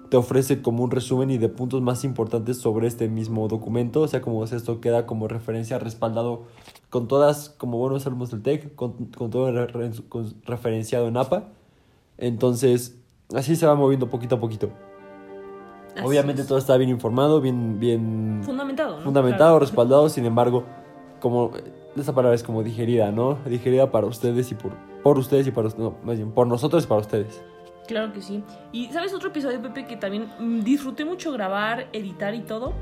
te 0.08 0.16
ofrece 0.16 0.62
como 0.62 0.84
un 0.84 0.90
resumen 0.90 1.30
y 1.30 1.38
de 1.38 1.48
puntos 1.48 1.82
más 1.82 2.04
importantes 2.04 2.58
sobre 2.58 2.86
este 2.86 3.08
mismo 3.08 3.48
documento, 3.48 4.02
o 4.02 4.08
sea, 4.08 4.20
como 4.20 4.44
esto 4.44 4.80
queda 4.80 5.06
como 5.06 5.28
referencia 5.28 5.78
respaldado 5.78 6.44
con 6.90 7.08
todas, 7.08 7.48
como 7.48 7.78
buenos 7.78 8.06
alumnos 8.06 8.30
del 8.30 8.42
TEC, 8.42 8.74
con, 8.74 9.06
con 9.06 9.30
todo 9.30 9.50
referenciado 10.44 11.08
en 11.08 11.16
APA. 11.16 11.48
Entonces, 12.18 12.98
así 13.34 13.56
se 13.56 13.66
va 13.66 13.74
moviendo 13.74 14.08
poquito 14.08 14.36
a 14.36 14.40
poquito. 14.40 14.70
Obviamente 16.02 16.44
todo 16.44 16.58
está 16.58 16.76
bien 16.76 16.90
informado, 16.90 17.40
bien, 17.40 17.78
bien 17.78 18.40
fundamentado, 18.44 19.00
fundamentado, 19.00 19.58
respaldado. 19.58 20.08
Sin 20.10 20.24
embargo, 20.24 20.64
como 21.20 21.52
esa 21.96 22.14
palabra 22.14 22.34
es 22.34 22.42
como 22.42 22.62
digerida, 22.62 23.12
¿no? 23.12 23.38
Digerida 23.46 23.90
para 23.90 24.06
ustedes 24.06 24.50
y 24.50 24.54
por, 24.54 24.72
por 25.02 25.18
ustedes 25.18 25.46
y 25.46 25.50
para 25.52 25.68
no, 25.78 25.94
más 26.04 26.16
bien, 26.16 26.32
por 26.32 26.46
nosotros 26.46 26.84
y 26.84 26.86
para 26.86 27.00
ustedes. 27.00 27.42
Claro 27.86 28.12
que 28.12 28.22
sí. 28.22 28.42
Y 28.72 28.86
sabes 28.86 29.12
otro 29.12 29.28
episodio, 29.28 29.60
Pepe, 29.60 29.86
que 29.86 29.96
también 29.96 30.32
mm, 30.38 30.60
disfruté 30.60 31.04
mucho 31.04 31.32
grabar, 31.32 31.88
editar 31.92 32.34
y 32.34 32.40
todo. 32.40 32.74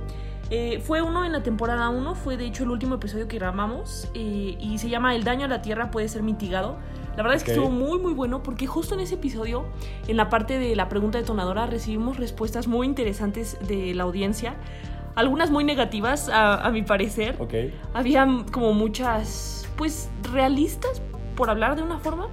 Eh, 0.51 0.81
fue 0.81 1.01
uno 1.01 1.25
en 1.25 1.33
la 1.33 1.43
temporada 1.43 1.89
1, 1.89 2.15
fue 2.15 2.37
de 2.37 2.45
hecho 2.45 2.65
el 2.65 2.71
último 2.71 2.97
episodio 2.97 3.27
que 3.27 3.39
grabamos 3.39 4.11
eh, 4.13 4.57
y 4.61 4.77
se 4.77 4.91
llama 4.91 5.15
El 5.15 5.25
daño 5.25 5.47
a 5.47 5.49
la 5.49 5.63
tierra 5.63 5.91
puede 5.91 6.09
ser 6.09 6.23
mitigado. 6.23 6.77
La 7.17 7.23
verdad 7.23 7.37
es 7.37 7.45
que 7.45 7.53
estuvo 7.53 7.71
muy 7.71 7.99
muy 7.99 8.13
bueno 8.13 8.43
porque 8.43 8.67
justo 8.67 8.95
en 8.95 9.01
ese 9.01 9.15
episodio, 9.15 9.65
en 10.09 10.17
la 10.17 10.29
parte 10.29 10.59
de 10.59 10.77
la 10.77 10.89
pregunta 10.91 11.19
detonadora, 11.19 11.67
recibimos 11.67 12.19
respuestas 12.19 12.67
muy 12.67 12.87
interesantes 12.87 13.57
de 13.67 13.95
la 13.95 14.03
audiencia. 14.03 14.57
Algunas 15.15 15.51
muy 15.51 15.65
negativas, 15.65 16.31
a, 16.33 16.69
mi 16.71 16.83
parecer. 16.83 17.37
Okay. 17.39 17.75
Había 17.93 18.27
como 18.51 18.73
muchas, 18.73 19.69
pues, 19.77 20.11
realistas, 20.33 21.03
por 21.37 21.51
hablar 21.51 21.77
de 21.77 21.83
una 21.83 21.99
forma. 21.99 22.29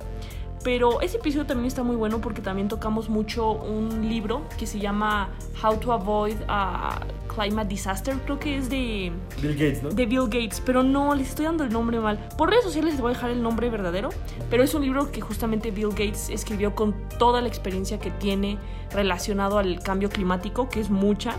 Pero 0.63 1.01
ese 1.01 1.17
episodio 1.17 1.45
también 1.45 1.67
está 1.67 1.83
muy 1.83 1.95
bueno 1.95 2.19
porque 2.19 2.41
también 2.41 2.67
tocamos 2.67 3.09
mucho 3.09 3.51
un 3.51 4.09
libro 4.09 4.41
que 4.57 4.67
se 4.67 4.79
llama 4.79 5.29
How 5.63 5.77
to 5.77 5.93
Avoid 5.93 6.35
a 6.47 6.99
Climate 7.33 7.69
Disaster. 7.69 8.17
Creo 8.25 8.39
que 8.39 8.57
es 8.57 8.69
de 8.69 9.11
Bill 9.41 9.53
Gates, 9.53 9.83
¿no? 9.83 9.89
De 9.89 10.05
Bill 10.05 10.25
Gates, 10.25 10.61
pero 10.65 10.83
no, 10.83 11.15
les 11.15 11.29
estoy 11.29 11.45
dando 11.45 11.63
el 11.63 11.71
nombre 11.71 11.99
mal. 11.99 12.19
Por 12.37 12.49
redes 12.49 12.65
sociales 12.65 12.93
les 12.93 13.01
voy 13.01 13.11
a 13.11 13.13
dejar 13.13 13.29
el 13.29 13.41
nombre 13.41 13.69
verdadero, 13.69 14.09
pero 14.49 14.63
es 14.63 14.73
un 14.73 14.81
libro 14.81 15.11
que 15.11 15.21
justamente 15.21 15.71
Bill 15.71 15.89
Gates 15.89 16.29
escribió 16.29 16.75
con 16.75 16.93
toda 17.17 17.41
la 17.41 17.47
experiencia 17.47 17.99
que 17.99 18.11
tiene 18.11 18.57
relacionado 18.91 19.59
al 19.59 19.79
cambio 19.79 20.09
climático, 20.09 20.67
que 20.67 20.81
es 20.81 20.89
mucha. 20.89 21.35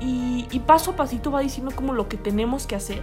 Y, 0.00 0.46
y 0.50 0.60
paso 0.60 0.92
a 0.92 0.96
pasito 0.96 1.30
va 1.30 1.40
diciendo 1.40 1.72
como 1.74 1.92
lo 1.92 2.08
que 2.08 2.16
tenemos 2.16 2.66
que 2.66 2.76
hacer 2.76 3.02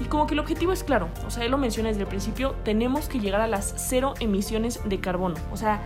y 0.00 0.04
como 0.04 0.26
que 0.26 0.34
el 0.34 0.40
objetivo 0.40 0.72
es 0.72 0.82
claro, 0.82 1.08
o 1.26 1.30
sea, 1.30 1.44
él 1.44 1.50
lo 1.50 1.58
menciona 1.58 1.88
desde 1.88 2.02
el 2.02 2.08
principio, 2.08 2.54
tenemos 2.64 3.08
que 3.08 3.20
llegar 3.20 3.40
a 3.40 3.46
las 3.46 3.74
cero 3.76 4.14
emisiones 4.20 4.80
de 4.84 5.00
carbono. 5.00 5.36
O 5.52 5.56
sea, 5.56 5.82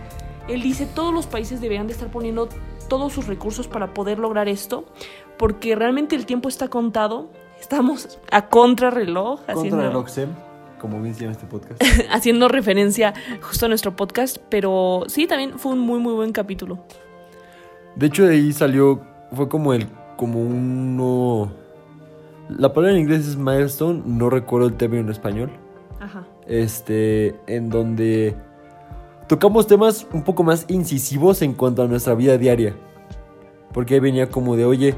él 0.47 0.61
dice 0.61 0.87
todos 0.87 1.13
los 1.13 1.27
países 1.27 1.61
deberían 1.61 1.87
de 1.87 1.93
estar 1.93 2.09
poniendo 2.09 2.49
todos 2.87 3.13
sus 3.13 3.27
recursos 3.27 3.67
para 3.67 3.93
poder 3.93 4.17
lograr 4.19 4.49
esto, 4.49 4.85
porque 5.37 5.75
realmente 5.75 6.15
el 6.15 6.25
tiempo 6.25 6.49
está 6.49 6.67
contado, 6.67 7.29
estamos 7.59 8.19
a 8.31 8.47
contrarreloj. 8.47 9.41
Contrarreloj, 9.45 10.05
haciendo... 10.05 10.35
como 10.79 11.01
bien 11.01 11.13
se 11.13 11.21
llama 11.21 11.33
este 11.33 11.45
podcast. 11.45 11.81
haciendo 12.11 12.47
referencia 12.47 13.13
justo 13.41 13.67
a 13.67 13.69
nuestro 13.69 13.95
podcast, 13.95 14.37
pero 14.49 15.03
sí, 15.07 15.27
también 15.27 15.59
fue 15.59 15.73
un 15.73 15.79
muy, 15.79 15.99
muy 15.99 16.13
buen 16.13 16.31
capítulo. 16.31 16.79
De 17.95 18.07
hecho, 18.07 18.25
de 18.25 18.33
ahí 18.35 18.53
salió, 18.53 19.01
fue 19.31 19.47
como 19.47 19.73
el, 19.73 19.87
como 20.17 20.41
uno 20.41 21.51
la 22.49 22.73
palabra 22.73 22.95
en 22.95 23.03
inglés 23.03 23.27
es 23.27 23.37
milestone, 23.37 24.01
no 24.05 24.29
recuerdo 24.29 24.67
el 24.67 24.73
término 24.75 25.03
en 25.03 25.09
español. 25.09 25.51
Ajá. 25.99 26.25
Este, 26.47 27.39
en 27.47 27.69
donde 27.69 28.35
tocamos 29.27 29.67
temas 29.67 30.07
un 30.11 30.23
poco 30.23 30.43
más 30.43 30.65
incisivos 30.67 31.41
en 31.41 31.53
cuanto 31.53 31.83
a 31.83 31.87
nuestra 31.87 32.15
vida 32.15 32.37
diaria. 32.37 32.75
Porque 33.73 33.93
ahí 33.93 33.99
venía 33.99 34.29
como 34.29 34.55
de, 34.55 34.65
oye, 34.65 34.95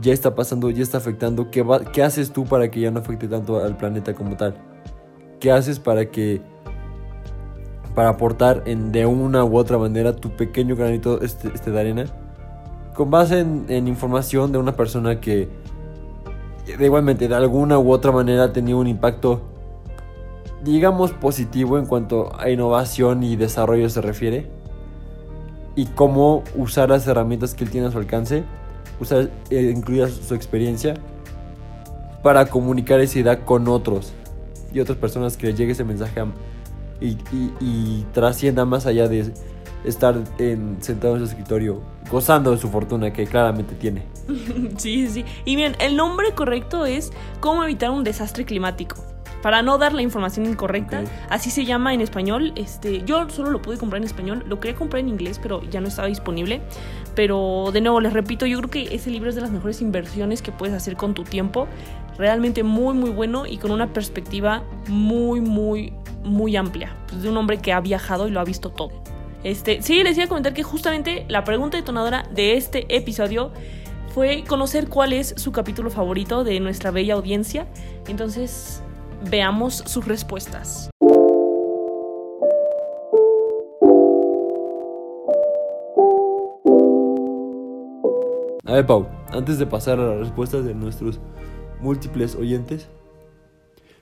ya 0.00 0.12
está 0.12 0.34
pasando, 0.34 0.70
ya 0.70 0.82
está 0.82 0.98
afectando, 0.98 1.50
¿qué, 1.50 1.64
¿qué 1.92 2.02
haces 2.02 2.32
tú 2.32 2.46
para 2.46 2.70
que 2.70 2.80
ya 2.80 2.90
no 2.90 3.00
afecte 3.00 3.28
tanto 3.28 3.62
al 3.62 3.76
planeta 3.76 4.14
como 4.14 4.36
tal? 4.36 4.56
¿Qué 5.40 5.52
haces 5.52 5.78
para 5.78 6.06
que 6.06 6.40
para 7.94 8.08
aportar 8.08 8.62
en, 8.66 8.90
de 8.90 9.06
una 9.06 9.44
u 9.44 9.56
otra 9.56 9.78
manera 9.78 10.16
tu 10.16 10.30
pequeño 10.30 10.74
granito 10.74 11.20
este, 11.22 11.48
este 11.54 11.70
de 11.70 11.78
arena 11.78 12.04
con 12.92 13.08
base 13.10 13.38
en, 13.38 13.66
en 13.68 13.86
información 13.86 14.50
de 14.50 14.58
una 14.58 14.74
persona 14.74 15.20
que 15.20 15.48
igualmente 16.66 17.28
de 17.28 17.34
alguna 17.34 17.78
u 17.78 17.92
otra 17.92 18.12
manera 18.12 18.44
ha 18.44 18.52
tenido 18.52 18.78
un 18.78 18.86
impacto, 18.86 19.42
digamos, 20.62 21.12
positivo 21.12 21.78
en 21.78 21.86
cuanto 21.86 22.32
a 22.38 22.50
innovación 22.50 23.22
y 23.22 23.36
desarrollo 23.36 23.88
se 23.88 24.00
refiere. 24.00 24.46
Y 25.76 25.86
cómo 25.86 26.44
usar 26.54 26.90
las 26.90 27.06
herramientas 27.06 27.54
que 27.54 27.64
él 27.64 27.70
tiene 27.70 27.88
a 27.88 27.90
su 27.90 27.98
alcance, 27.98 28.44
usar, 29.00 29.30
eh, 29.50 29.72
incluida 29.74 30.08
su 30.08 30.34
experiencia, 30.34 30.94
para 32.22 32.46
comunicar 32.46 33.00
esa 33.00 33.18
idea 33.18 33.44
con 33.44 33.68
otros 33.68 34.12
y 34.72 34.80
otras 34.80 34.96
personas 34.96 35.36
que 35.36 35.48
les 35.48 35.56
llegue 35.56 35.72
ese 35.72 35.84
mensaje 35.84 36.22
y, 37.00 37.18
y 37.60 38.06
trascienda 38.12 38.64
más 38.64 38.86
allá 38.86 39.08
de 39.08 39.32
estar 39.84 40.18
en, 40.38 40.78
sentado 40.80 41.14
en 41.14 41.20
su 41.20 41.26
escritorio 41.26 41.80
gozando 42.10 42.50
de 42.50 42.58
su 42.58 42.68
fortuna 42.68 43.12
que 43.12 43.26
claramente 43.26 43.74
tiene. 43.74 44.02
Sí, 44.76 45.08
sí. 45.08 45.24
Y 45.44 45.56
bien, 45.56 45.76
el 45.78 45.96
nombre 45.96 46.32
correcto 46.34 46.86
es 46.86 47.12
Cómo 47.40 47.64
evitar 47.64 47.90
un 47.90 48.04
desastre 48.04 48.44
climático. 48.44 48.96
Para 49.42 49.60
no 49.60 49.76
dar 49.76 49.92
la 49.92 50.00
información 50.00 50.46
incorrecta, 50.46 51.04
así 51.28 51.50
se 51.50 51.66
llama 51.66 51.92
en 51.92 52.00
español. 52.00 52.54
Este, 52.56 53.02
yo 53.04 53.28
solo 53.28 53.50
lo 53.50 53.60
pude 53.60 53.76
comprar 53.76 54.00
en 54.00 54.06
español, 54.06 54.42
lo 54.46 54.58
quería 54.58 54.74
comprar 54.74 55.00
en 55.00 55.10
inglés, 55.10 55.38
pero 55.38 55.62
ya 55.68 55.82
no 55.82 55.88
estaba 55.88 56.08
disponible. 56.08 56.62
Pero 57.14 57.68
de 57.70 57.82
nuevo, 57.82 58.00
les 58.00 58.14
repito, 58.14 58.46
yo 58.46 58.56
creo 58.56 58.70
que 58.70 58.94
ese 58.94 59.10
libro 59.10 59.28
es 59.28 59.34
de 59.34 59.42
las 59.42 59.50
mejores 59.50 59.82
inversiones 59.82 60.40
que 60.40 60.50
puedes 60.50 60.74
hacer 60.74 60.96
con 60.96 61.12
tu 61.12 61.24
tiempo. 61.24 61.68
Realmente 62.16 62.62
muy, 62.62 62.94
muy 62.94 63.10
bueno 63.10 63.44
y 63.44 63.58
con 63.58 63.70
una 63.70 63.92
perspectiva 63.92 64.62
muy, 64.88 65.42
muy, 65.42 65.92
muy 66.22 66.56
amplia. 66.56 66.96
Pues 67.08 67.22
de 67.22 67.28
un 67.28 67.36
hombre 67.36 67.58
que 67.58 67.74
ha 67.74 67.80
viajado 67.82 68.28
y 68.28 68.30
lo 68.30 68.40
ha 68.40 68.44
visto 68.44 68.70
todo. 68.70 68.92
Este, 69.44 69.82
sí, 69.82 70.02
les 70.02 70.16
iba 70.16 70.24
a 70.24 70.28
comentar 70.28 70.54
que 70.54 70.62
justamente 70.62 71.26
la 71.28 71.44
pregunta 71.44 71.76
detonadora 71.76 72.26
de 72.32 72.56
este 72.56 72.86
episodio 72.88 73.52
fue 74.08 74.42
conocer 74.48 74.88
cuál 74.88 75.12
es 75.12 75.34
su 75.36 75.52
capítulo 75.52 75.90
favorito 75.90 76.44
de 76.44 76.60
nuestra 76.60 76.90
bella 76.90 77.12
audiencia. 77.12 77.66
Entonces, 78.08 78.82
veamos 79.30 79.74
sus 79.86 80.06
respuestas. 80.06 80.88
A 88.64 88.72
ver, 88.72 88.86
Pau, 88.86 89.06
antes 89.28 89.58
de 89.58 89.66
pasar 89.66 90.00
a 90.00 90.06
las 90.06 90.18
respuestas 90.20 90.64
de 90.64 90.74
nuestros 90.74 91.20
múltiples 91.80 92.34
oyentes, 92.34 92.88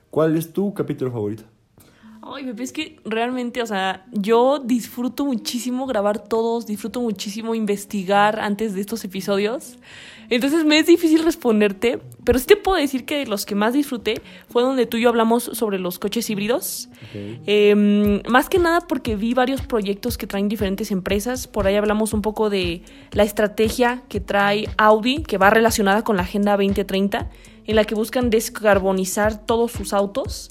¿cuál 0.09 0.37
es 0.37 0.53
tu 0.53 0.73
capítulo 0.73 1.11
favorito? 1.11 1.43
Ay, 2.25 2.45
Pepe, 2.45 2.63
es 2.63 2.71
que 2.71 2.99
realmente, 3.03 3.61
o 3.61 3.65
sea, 3.65 4.05
yo 4.13 4.59
disfruto 4.59 5.25
muchísimo 5.25 5.85
grabar 5.85 6.19
todos, 6.19 6.65
disfruto 6.65 7.01
muchísimo 7.01 7.53
investigar 7.53 8.39
antes 8.39 8.73
de 8.73 8.79
estos 8.79 9.03
episodios. 9.03 9.77
Entonces 10.29 10.63
me 10.63 10.79
es 10.79 10.85
difícil 10.85 11.21
responderte, 11.25 11.99
pero 12.23 12.39
sí 12.39 12.45
te 12.45 12.55
puedo 12.55 12.77
decir 12.77 13.03
que 13.03 13.25
los 13.25 13.45
que 13.45 13.55
más 13.55 13.73
disfruté 13.73 14.21
fue 14.47 14.63
donde 14.63 14.85
tú 14.85 14.95
y 14.95 15.01
yo 15.01 15.09
hablamos 15.09 15.43
sobre 15.43 15.79
los 15.79 15.99
coches 15.99 16.29
híbridos. 16.29 16.87
Em, 17.13 18.21
más 18.29 18.47
que 18.47 18.57
nada 18.57 18.79
porque 18.87 19.17
vi 19.17 19.33
varios 19.33 19.61
proyectos 19.61 20.17
que 20.17 20.25
traen 20.25 20.47
diferentes 20.47 20.91
empresas. 20.91 21.47
Por 21.47 21.67
ahí 21.67 21.75
hablamos 21.75 22.13
un 22.13 22.21
poco 22.21 22.49
de 22.49 22.83
la 23.11 23.23
estrategia 23.23 24.03
que 24.07 24.21
trae 24.21 24.69
Audi, 24.77 25.23
que 25.23 25.37
va 25.37 25.49
relacionada 25.49 26.05
con 26.05 26.15
la 26.15 26.23
Agenda 26.23 26.53
2030, 26.53 27.29
en 27.65 27.75
la 27.75 27.83
que 27.83 27.95
buscan 27.95 28.29
descarbonizar 28.29 29.45
todos 29.45 29.73
sus 29.73 29.91
autos. 29.91 30.49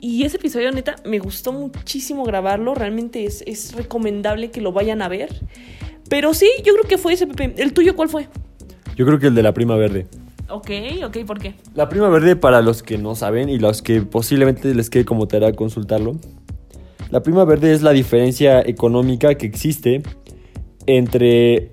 Y 0.00 0.24
ese 0.24 0.36
episodio, 0.36 0.70
neta, 0.70 0.96
me 1.04 1.18
gustó 1.18 1.52
muchísimo 1.52 2.24
grabarlo. 2.24 2.74
Realmente 2.74 3.24
es, 3.24 3.42
es 3.46 3.74
recomendable 3.74 4.50
que 4.50 4.60
lo 4.60 4.72
vayan 4.72 5.02
a 5.02 5.08
ver. 5.08 5.28
Pero 6.08 6.34
sí, 6.34 6.48
yo 6.64 6.72
creo 6.74 6.84
que 6.84 6.98
fue 6.98 7.12
ese, 7.14 7.26
Pepe. 7.26 7.54
¿El 7.60 7.72
tuyo 7.72 7.96
cuál 7.96 8.08
fue? 8.08 8.28
Yo 8.96 9.06
creo 9.06 9.18
que 9.18 9.26
el 9.26 9.34
de 9.34 9.42
la 9.42 9.52
prima 9.52 9.76
verde. 9.76 10.06
Ok, 10.50 10.70
ok, 11.04 11.18
¿por 11.26 11.38
qué? 11.38 11.54
La 11.74 11.88
prima 11.88 12.08
verde, 12.08 12.34
para 12.34 12.62
los 12.62 12.82
que 12.82 12.96
no 12.96 13.14
saben 13.14 13.50
y 13.50 13.58
los 13.58 13.82
que 13.82 14.00
posiblemente 14.00 14.74
les 14.74 14.88
quede 14.88 15.04
como 15.04 15.28
tarea 15.28 15.52
consultarlo, 15.52 16.16
la 17.10 17.22
prima 17.22 17.44
verde 17.44 17.72
es 17.72 17.82
la 17.82 17.92
diferencia 17.92 18.60
económica 18.60 19.34
que 19.34 19.46
existe 19.46 20.02
entre 20.86 21.72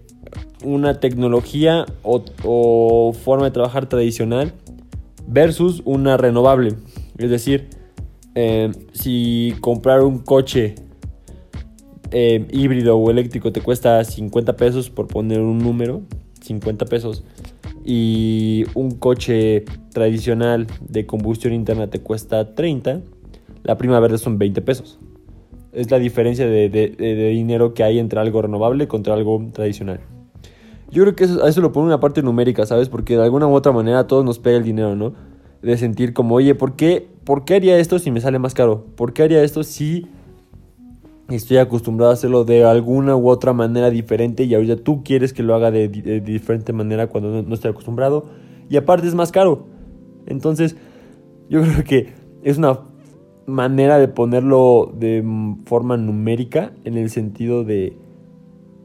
una 0.64 1.00
tecnología 1.00 1.86
o, 2.04 3.14
forma 3.14 3.46
de 3.46 3.52
trabajar 3.52 3.88
tradicional 3.88 4.54
versus 5.28 5.82
una 5.86 6.18
renovable. 6.18 6.76
Es 7.18 7.30
decir, 7.30 7.70
eh, 8.36 8.72
si 8.92 9.56
comprar 9.62 10.02
un 10.02 10.20
coche 10.20 10.76
eh, 12.12 12.46
híbrido 12.52 12.98
o 12.98 13.10
eléctrico 13.10 13.52
te 13.52 13.62
cuesta 13.62 14.04
50 14.04 14.56
pesos 14.58 14.90
por 14.90 15.08
poner 15.08 15.40
un 15.40 15.60
número, 15.60 16.02
50 16.42 16.86
pesos, 16.86 17.24
y 17.86 18.66
un 18.74 18.92
coche 18.92 19.64
tradicional 19.94 20.68
de 20.82 21.06
combustión 21.06 21.54
interna 21.54 21.90
te 21.90 22.00
cuesta 22.00 22.56
30, 22.56 23.02
la 23.64 23.78
prima 23.78 24.00
verde 24.00 24.18
son 24.18 24.38
20 24.38 24.62
pesos. 24.62 25.00
Es 25.72 25.92
la 25.92 26.00
diferencia 26.00 26.48
de, 26.48 26.70
dinero 27.32 27.74
que 27.74 27.84
hay 27.84 28.00
entre 28.00 28.20
algo 28.20 28.42
renovable 28.42 28.88
contra 28.88 29.14
algo 29.14 29.50
tradicional. 29.54 30.00
Yo 30.90 31.04
creo 31.04 31.16
que 31.16 31.26
eso, 31.26 31.44
a 31.44 31.50
eso 31.50 31.62
lo 31.62 31.72
pone 31.72 31.88
una 31.88 32.00
parte 32.00 32.22
numérica, 32.22 32.66
¿sabes? 32.66 32.90
Porque 32.90 33.18
de 33.18 33.24
alguna 33.24 33.48
u 33.48 33.54
otra 33.54 33.72
manera 33.72 34.00
a 34.00 34.08
todos 34.08 34.24
nos 34.24 34.40
pega 34.40 34.58
el 34.58 34.64
dinero, 34.64 34.96
¿no? 34.96 35.14
De 35.62 35.78
sentir 35.78 36.14
como, 36.14 36.36
oye, 36.36 36.56
¿por 36.56 36.76
qué, 36.76 37.10
¿por 37.26 37.44
qué 37.44 37.56
haría 37.56 37.78
esto 37.80 38.00
si 38.00 38.12
me 38.12 38.22
sale 38.22 38.40
más 38.40 38.54
caro? 38.54 38.86
¿Por 38.96 39.14
qué 39.14 39.24
haría 39.24 39.44
esto 39.44 39.64
si 39.64 40.08
estoy 41.30 41.58
acostumbrado 41.58 42.12
a 42.12 42.14
hacerlo 42.14 42.46
de 42.46 42.64
alguna 42.64 43.16
u 43.16 43.30
otra 43.30 43.52
manera 43.52 43.90
diferente 43.90 44.44
y 44.44 44.54
ahorita 44.54 44.78
tú 44.78 45.04
quieres 45.04 45.34
que 45.34 45.44
lo 45.44 45.56
haga 45.56 45.72
de, 45.72 45.88
diferente 45.88 46.72
manera 46.72 47.08
cuando 47.08 47.42
no, 47.42 47.54
estoy 47.54 47.72
acostumbrado 47.72 48.26
y 48.70 48.78
aparte 48.78 49.08
es 49.08 49.16
más 49.16 49.32
caro. 49.32 49.66
Entonces, 50.28 50.76
yo 51.50 51.62
creo 51.64 51.84
que 51.84 52.14
es 52.44 52.58
una 52.58 52.80
manera 53.48 53.98
de 53.98 54.08
ponerlo 54.08 54.94
de 54.98 55.24
forma 55.66 55.98
numérica 55.98 56.74
en 56.84 56.98
el 56.98 57.10
sentido 57.10 57.64
de, 57.64 57.98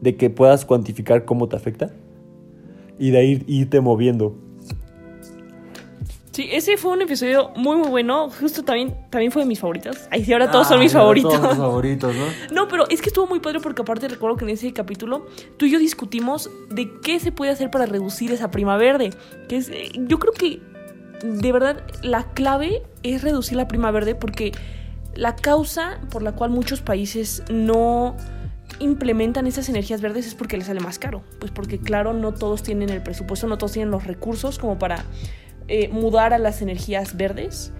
de 0.00 0.16
que 0.16 0.30
puedas 0.30 0.64
cuantificar 0.64 1.24
cómo 1.24 1.48
te 1.48 1.56
afecta 1.56 1.90
y 2.98 3.10
de 3.10 3.42
irte 3.46 3.80
moviendo. 3.80 4.36
Sí, 6.40 6.48
ese 6.50 6.78
fue 6.78 6.92
un 6.92 7.02
episodio 7.02 7.50
muy, 7.54 7.76
muy 7.76 7.90
bueno. 7.90 8.30
Justo 8.30 8.62
también, 8.62 8.96
también 9.10 9.30
fue 9.30 9.42
de 9.42 9.46
mis 9.46 9.60
favoritos. 9.60 9.98
Ahí 10.10 10.24
sí, 10.24 10.32
ahora 10.32 10.50
todos 10.50 10.68
son 10.68 10.80
mis 10.80 10.94
favoritos. 10.94 11.38
Todos 11.38 11.58
favoritos, 11.58 12.14
¿no? 12.16 12.54
No, 12.54 12.66
pero 12.66 12.88
es 12.88 13.02
que 13.02 13.10
estuvo 13.10 13.26
muy 13.26 13.40
padre 13.40 13.60
porque 13.60 13.82
aparte 13.82 14.08
recuerdo 14.08 14.38
que 14.38 14.46
en 14.46 14.52
ese 14.52 14.72
capítulo 14.72 15.26
tú 15.58 15.66
y 15.66 15.70
yo 15.70 15.78
discutimos 15.78 16.48
de 16.70 16.98
qué 17.02 17.20
se 17.20 17.30
puede 17.30 17.50
hacer 17.50 17.70
para 17.70 17.84
reducir 17.84 18.32
esa 18.32 18.50
prima 18.50 18.78
verde. 18.78 19.10
Que 19.50 19.58
es, 19.58 19.68
eh, 19.68 19.90
yo 19.94 20.18
creo 20.18 20.32
que 20.32 20.62
de 21.22 21.52
verdad 21.52 21.84
la 22.02 22.24
clave 22.32 22.84
es 23.02 23.20
reducir 23.20 23.58
la 23.58 23.68
prima 23.68 23.90
verde 23.90 24.14
porque 24.14 24.52
la 25.14 25.36
causa 25.36 26.00
por 26.10 26.22
la 26.22 26.32
cual 26.32 26.48
muchos 26.48 26.80
países 26.80 27.42
no 27.50 28.16
implementan 28.78 29.46
esas 29.46 29.68
energías 29.68 30.00
verdes 30.00 30.26
es 30.26 30.34
porque 30.34 30.56
les 30.56 30.68
sale 30.68 30.80
más 30.80 30.98
caro. 30.98 31.22
Pues 31.38 31.52
porque 31.52 31.78
claro, 31.78 32.14
no 32.14 32.32
todos 32.32 32.62
tienen 32.62 32.88
el 32.88 33.02
presupuesto, 33.02 33.46
no 33.46 33.58
todos 33.58 33.72
tienen 33.72 33.90
los 33.90 34.06
recursos 34.06 34.58
como 34.58 34.78
para 34.78 35.04
eh, 35.72 35.88
mudar 35.88 36.34
a 36.34 36.38
las 36.38 36.62
energías 36.62 37.16
verdes. 37.16 37.72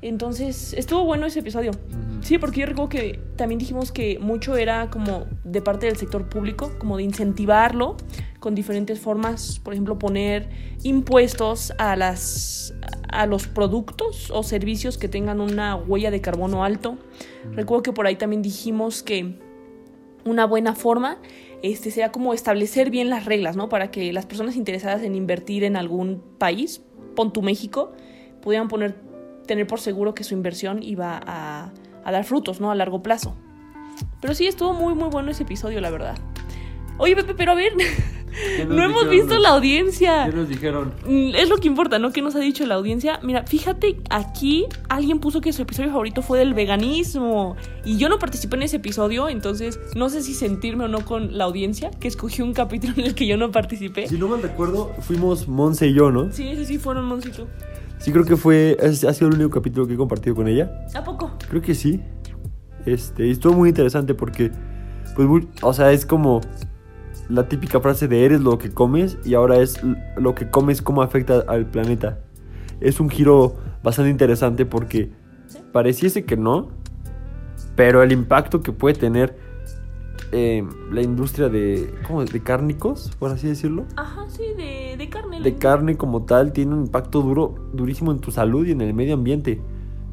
Entonces, 0.00 0.72
estuvo 0.72 1.04
bueno 1.04 1.26
ese 1.26 1.40
episodio. 1.40 1.72
Sí, 2.22 2.38
porque 2.38 2.60
yo 2.60 2.66
recuerdo 2.66 2.88
que 2.88 3.20
también 3.36 3.58
dijimos 3.58 3.92
que 3.92 4.18
mucho 4.18 4.56
era 4.56 4.88
como 4.88 5.26
de 5.44 5.60
parte 5.60 5.84
del 5.84 5.98
sector 5.98 6.26
público, 6.30 6.72
como 6.78 6.96
de 6.96 7.02
incentivarlo 7.02 7.98
con 8.40 8.54
diferentes 8.54 8.98
formas, 8.98 9.60
por 9.62 9.74
ejemplo, 9.74 9.98
poner 9.98 10.48
impuestos 10.84 11.74
a 11.76 11.96
las 11.96 12.74
a 13.10 13.26
los 13.26 13.46
productos 13.46 14.30
o 14.30 14.42
servicios 14.42 14.96
que 14.96 15.08
tengan 15.08 15.40
una 15.40 15.76
huella 15.76 16.10
de 16.10 16.22
carbono 16.22 16.64
alto. 16.64 16.96
Recuerdo 17.52 17.82
que 17.82 17.92
por 17.92 18.06
ahí 18.06 18.16
también 18.16 18.40
dijimos 18.40 19.02
que 19.02 19.38
una 20.24 20.46
buena 20.46 20.74
forma 20.74 21.18
este 21.62 21.90
sea 21.90 22.10
como 22.10 22.32
establecer 22.32 22.90
bien 22.90 23.10
las 23.10 23.26
reglas, 23.26 23.54
¿no? 23.54 23.68
Para 23.68 23.90
que 23.90 24.12
las 24.14 24.24
personas 24.24 24.56
interesadas 24.56 25.02
en 25.02 25.14
invertir 25.14 25.62
en 25.62 25.76
algún 25.76 26.22
país 26.38 26.82
pon 27.14 27.32
tu 27.32 27.42
México, 27.42 27.92
pudieran 28.40 28.68
poner, 28.68 28.94
tener 29.46 29.66
por 29.66 29.80
seguro 29.80 30.14
que 30.14 30.24
su 30.24 30.34
inversión 30.34 30.82
iba 30.82 31.20
a, 31.26 31.70
a 32.04 32.12
dar 32.12 32.24
frutos, 32.24 32.60
¿no? 32.60 32.70
A 32.70 32.74
largo 32.74 33.02
plazo. 33.02 33.34
Pero 34.20 34.34
sí, 34.34 34.46
estuvo 34.46 34.72
muy, 34.72 34.94
muy 34.94 35.08
bueno 35.08 35.30
ese 35.30 35.44
episodio, 35.44 35.80
la 35.80 35.90
verdad. 35.90 36.16
Oye, 36.98 37.16
Pepe, 37.16 37.34
pero 37.34 37.52
a 37.52 37.54
ver, 37.54 37.72
no 38.68 38.82
hemos 38.82 39.08
visto 39.08 39.38
la 39.38 39.50
audiencia. 39.50 40.26
¿Qué 40.26 40.36
nos 40.36 40.48
dijeron? 40.48 40.92
Mm, 41.06 41.34
es 41.34 41.48
lo 41.48 41.56
que 41.58 41.68
importa, 41.68 41.98
¿no? 41.98 42.12
¿Qué 42.12 42.22
nos 42.22 42.34
ha 42.34 42.40
dicho 42.40 42.66
la 42.66 42.74
audiencia? 42.74 43.20
Mira, 43.22 43.44
fíjate, 43.44 43.96
aquí 44.10 44.66
alguien 44.88 45.18
puso 45.18 45.40
que 45.40 45.52
su 45.52 45.62
episodio 45.62 45.90
favorito 45.90 46.22
fue 46.22 46.38
del 46.38 46.54
veganismo. 46.54 47.56
Y 47.84 47.98
yo 47.98 48.08
no 48.08 48.18
participé 48.18 48.56
en 48.56 48.62
ese 48.62 48.76
episodio, 48.76 49.28
entonces 49.28 49.78
no 49.94 50.08
sé 50.08 50.22
si 50.22 50.34
sentirme 50.34 50.84
o 50.84 50.88
no 50.88 51.04
con 51.04 51.36
la 51.36 51.44
audiencia, 51.44 51.90
que 52.00 52.08
escogió 52.08 52.44
un 52.44 52.54
capítulo 52.54 52.94
en 52.96 53.04
el 53.04 53.14
que 53.14 53.26
yo 53.26 53.36
no 53.36 53.50
participé. 53.50 54.08
Si 54.08 54.18
no 54.18 54.28
mal 54.28 54.42
recuerdo, 54.42 54.92
fuimos 55.00 55.48
Monse 55.48 55.88
y 55.88 55.94
yo, 55.94 56.10
¿no? 56.10 56.32
Sí, 56.32 56.48
ese 56.48 56.64
sí 56.64 56.78
fueron 56.78 57.04
Monse 57.04 57.28
y 57.28 57.32
tú. 57.32 57.46
Sí, 57.98 58.12
creo 58.12 58.24
que 58.24 58.36
fue. 58.36 58.76
Ha 58.82 58.92
sido 58.92 59.28
el 59.28 59.34
único 59.34 59.50
capítulo 59.50 59.86
que 59.86 59.94
he 59.94 59.96
compartido 59.96 60.34
con 60.36 60.48
ella. 60.48 60.86
¿A 60.94 61.02
poco? 61.02 61.32
Creo 61.48 61.62
que 61.62 61.74
sí. 61.74 62.00
Este, 62.84 63.30
estuvo 63.30 63.54
muy 63.54 63.70
interesante 63.70 64.14
porque, 64.14 64.50
pues, 65.16 65.28
o 65.62 65.72
sea, 65.72 65.90
es 65.90 66.04
como 66.04 66.42
la 67.28 67.48
típica 67.48 67.80
frase 67.80 68.08
de 68.08 68.24
eres 68.24 68.40
lo 68.40 68.58
que 68.58 68.70
comes 68.70 69.18
y 69.24 69.34
ahora 69.34 69.56
es 69.58 69.80
lo 70.16 70.34
que 70.34 70.50
comes 70.50 70.82
cómo 70.82 71.02
afecta 71.02 71.44
al 71.48 71.66
planeta. 71.66 72.20
Es 72.80 73.00
un 73.00 73.08
giro 73.08 73.56
bastante 73.82 74.10
interesante 74.10 74.66
porque 74.66 75.10
pareciese 75.72 76.24
que 76.24 76.36
no, 76.36 76.68
pero 77.76 78.02
el 78.02 78.12
impacto 78.12 78.60
que 78.60 78.72
puede 78.72 78.94
tener 78.94 79.36
eh, 80.32 80.66
la 80.90 81.02
industria 81.02 81.48
de, 81.48 81.94
¿cómo? 82.06 82.24
de 82.24 82.42
cárnicos, 82.42 83.12
por 83.18 83.30
así 83.30 83.46
decirlo. 83.46 83.84
Ajá, 83.96 84.28
sí, 84.28 84.42
de, 84.56 84.96
de 84.98 85.08
carne. 85.08 85.40
De 85.40 85.56
carne 85.56 85.96
como 85.96 86.24
tal 86.24 86.52
tiene 86.52 86.74
un 86.74 86.82
impacto 86.82 87.22
duro, 87.22 87.54
durísimo 87.72 88.12
en 88.12 88.18
tu 88.18 88.30
salud 88.30 88.66
y 88.66 88.72
en 88.72 88.80
el 88.80 88.94
medio 88.94 89.14
ambiente. 89.14 89.60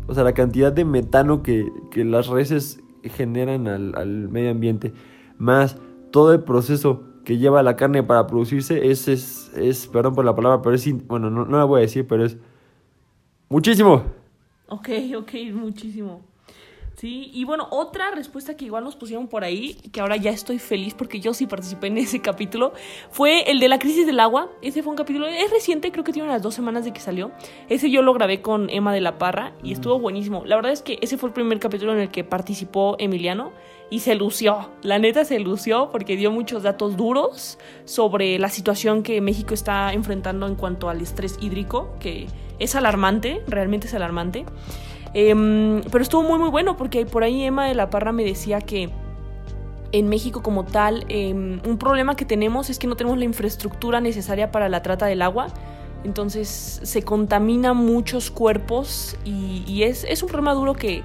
O 0.07 0.13
sea, 0.13 0.23
la 0.23 0.33
cantidad 0.33 0.71
de 0.71 0.85
metano 0.85 1.41
que, 1.43 1.67
que 1.89 2.03
las 2.03 2.27
reses 2.27 2.81
generan 3.03 3.67
al, 3.67 3.95
al 3.95 4.29
medio 4.29 4.51
ambiente, 4.51 4.93
más 5.37 5.77
todo 6.11 6.33
el 6.33 6.43
proceso 6.43 7.03
que 7.25 7.37
lleva 7.37 7.63
la 7.63 7.75
carne 7.75 8.03
para 8.03 8.27
producirse 8.27 8.91
es, 8.91 9.07
es, 9.07 9.51
es 9.55 9.87
perdón 9.87 10.15
por 10.15 10.25
la 10.25 10.35
palabra, 10.35 10.61
pero 10.61 10.75
es, 10.75 11.07
bueno, 11.07 11.29
no, 11.29 11.45
no 11.45 11.57
la 11.57 11.63
voy 11.65 11.79
a 11.79 11.81
decir, 11.81 12.07
pero 12.07 12.25
es 12.25 12.37
muchísimo. 13.49 14.03
Ok, 14.67 14.89
ok, 15.17 15.31
muchísimo. 15.53 16.21
Sí, 16.95 17.31
y 17.33 17.45
bueno, 17.45 17.67
otra 17.71 18.11
respuesta 18.11 18.55
que 18.55 18.65
igual 18.65 18.83
nos 18.83 18.95
pusieron 18.95 19.27
por 19.27 19.43
ahí, 19.43 19.75
que 19.91 20.01
ahora 20.01 20.17
ya 20.17 20.29
estoy 20.29 20.59
feliz 20.59 20.93
porque 20.93 21.19
yo 21.19 21.33
sí 21.33 21.47
participé 21.47 21.87
en 21.87 21.97
ese 21.97 22.21
capítulo, 22.21 22.73
fue 23.09 23.49
el 23.49 23.59
de 23.59 23.69
la 23.69 23.79
crisis 23.79 24.05
del 24.05 24.19
agua. 24.19 24.49
Ese 24.61 24.83
fue 24.83 24.91
un 24.91 24.97
capítulo, 24.97 25.25
es 25.25 25.49
reciente, 25.49 25.91
creo 25.91 26.03
que 26.03 26.13
tiene 26.13 26.27
unas 26.27 26.43
dos 26.43 26.53
semanas 26.53 26.85
de 26.85 26.93
que 26.93 26.99
salió. 26.99 27.31
Ese 27.69 27.89
yo 27.89 28.01
lo 28.01 28.13
grabé 28.13 28.41
con 28.41 28.69
Emma 28.69 28.93
de 28.93 29.01
la 29.01 29.17
Parra 29.17 29.53
y 29.63 29.71
estuvo 29.71 29.99
buenísimo. 29.99 30.43
La 30.45 30.55
verdad 30.55 30.71
es 30.71 30.83
que 30.83 30.99
ese 31.01 31.17
fue 31.17 31.29
el 31.29 31.33
primer 31.33 31.59
capítulo 31.59 31.93
en 31.93 31.99
el 31.99 32.11
que 32.11 32.23
participó 32.23 32.95
Emiliano 32.99 33.51
y 33.89 33.99
se 33.99 34.15
lució. 34.15 34.69
La 34.83 34.99
neta 34.99 35.25
se 35.25 35.39
lució 35.39 35.89
porque 35.91 36.15
dio 36.15 36.31
muchos 36.31 36.63
datos 36.63 36.97
duros 36.97 37.57
sobre 37.85 38.39
la 38.39 38.49
situación 38.49 39.03
que 39.03 39.21
México 39.21 39.53
está 39.53 39.91
enfrentando 39.93 40.47
en 40.47 40.55
cuanto 40.55 40.89
al 40.89 41.01
estrés 41.01 41.37
hídrico, 41.41 41.93
que 41.99 42.27
es 42.59 42.75
alarmante, 42.75 43.41
realmente 43.47 43.87
es 43.87 43.93
alarmante. 43.93 44.45
Em, 45.13 45.81
pero 45.91 46.01
estuvo 46.01 46.23
muy 46.23 46.39
muy 46.39 46.49
bueno 46.49 46.77
porque 46.77 47.05
por 47.05 47.23
ahí 47.23 47.43
Emma 47.43 47.67
de 47.67 47.75
la 47.75 47.89
Parra 47.89 48.11
me 48.13 48.23
decía 48.23 48.61
que 48.61 48.89
en 49.91 50.07
México 50.07 50.41
como 50.41 50.63
tal 50.63 51.05
em, 51.09 51.59
un 51.67 51.77
problema 51.77 52.15
que 52.15 52.25
tenemos 52.25 52.69
es 52.69 52.79
que 52.79 52.87
no 52.87 52.95
tenemos 52.95 53.17
la 53.17 53.25
infraestructura 53.25 53.99
necesaria 53.99 54.51
para 54.51 54.69
la 54.69 54.81
trata 54.81 55.05
del 55.05 55.21
agua. 55.21 55.47
Entonces 56.03 56.79
se 56.81 57.03
contamina 57.03 57.73
muchos 57.73 58.31
cuerpos 58.31 59.17
y, 59.23 59.83
es, 59.83 60.03
es 60.05 60.23
un 60.23 60.29
problema 60.29 60.53
duro 60.53 60.73
que 60.73 61.03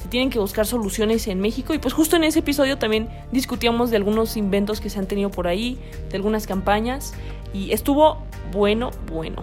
se 0.00 0.08
tienen 0.08 0.30
que 0.30 0.38
buscar 0.38 0.66
soluciones 0.66 1.26
en 1.26 1.40
México. 1.40 1.74
Y 1.74 1.78
pues 1.78 1.94
justo 1.94 2.14
en 2.14 2.22
ese 2.22 2.40
episodio 2.40 2.78
también 2.78 3.08
discutíamos 3.32 3.90
de 3.90 3.96
algunos 3.96 4.36
inventos 4.36 4.80
que 4.80 4.88
se 4.88 5.00
han 5.00 5.06
tenido 5.06 5.30
por 5.30 5.48
ahí, 5.48 5.80
de 6.10 6.16
algunas 6.16 6.46
campañas. 6.46 7.12
Y 7.52 7.72
estuvo 7.72 8.18
bueno, 8.52 8.90
bueno. 9.10 9.42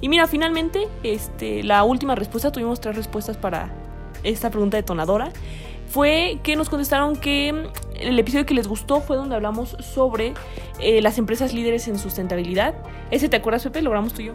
Y 0.00 0.08
mira, 0.08 0.26
finalmente, 0.26 0.88
este, 1.02 1.62
la 1.62 1.84
última 1.84 2.14
respuesta, 2.14 2.52
tuvimos 2.52 2.80
tres 2.80 2.96
respuestas 2.96 3.36
para 3.36 3.70
esta 4.22 4.50
pregunta 4.50 4.76
detonadora, 4.76 5.30
fue 5.88 6.38
que 6.42 6.54
nos 6.54 6.68
contestaron 6.68 7.16
que 7.16 7.66
el 7.98 8.18
episodio 8.18 8.46
que 8.46 8.54
les 8.54 8.68
gustó 8.68 9.00
fue 9.00 9.16
donde 9.16 9.34
hablamos 9.34 9.76
sobre 9.80 10.34
eh, 10.80 11.00
las 11.00 11.18
empresas 11.18 11.52
líderes 11.52 11.88
en 11.88 11.98
sustentabilidad. 11.98 12.74
Ese, 13.10 13.28
¿te 13.28 13.36
acuerdas, 13.36 13.64
Pepe? 13.64 13.82
Logramos 13.82 14.12
tú 14.12 14.22
y 14.22 14.26
yo. 14.26 14.32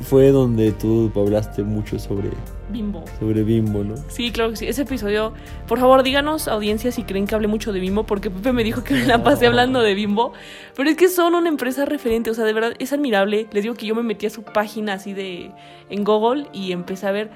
Fue 0.00 0.30
donde 0.30 0.72
tú 0.72 1.10
hablaste 1.14 1.62
mucho 1.62 1.98
sobre, 1.98 2.30
Bimbo. 2.70 3.04
sobre 3.18 3.42
Bimbo, 3.42 3.84
¿no? 3.84 3.94
Sí, 4.08 4.30
claro 4.30 4.50
que 4.50 4.56
sí. 4.56 4.66
Ese 4.66 4.82
episodio, 4.82 5.32
por 5.66 5.78
favor, 5.78 6.02
díganos, 6.02 6.48
audiencia, 6.48 6.90
si 6.90 7.02
creen 7.04 7.26
que 7.26 7.34
hable 7.34 7.48
mucho 7.48 7.72
de 7.72 7.80
Bimbo, 7.80 8.04
porque 8.04 8.30
Pepe 8.30 8.52
me 8.52 8.64
dijo 8.64 8.82
que 8.82 8.94
me 8.94 9.06
la 9.06 9.22
pasé 9.22 9.46
hablando 9.46 9.80
de 9.80 9.94
Bimbo. 9.94 10.32
Pero 10.74 10.90
es 10.90 10.96
que 10.96 11.08
son 11.08 11.34
una 11.34 11.48
empresa 11.48 11.84
referente, 11.84 12.30
o 12.30 12.34
sea, 12.34 12.44
de 12.44 12.52
verdad 12.52 12.72
es 12.78 12.92
admirable. 12.92 13.46
Les 13.52 13.62
digo 13.62 13.74
que 13.74 13.86
yo 13.86 13.94
me 13.94 14.02
metí 14.02 14.26
a 14.26 14.30
su 14.30 14.42
página 14.42 14.94
así 14.94 15.12
de 15.12 15.52
en 15.90 16.04
Google 16.04 16.46
y 16.52 16.72
empecé 16.72 17.06
a 17.06 17.12
ver 17.12 17.30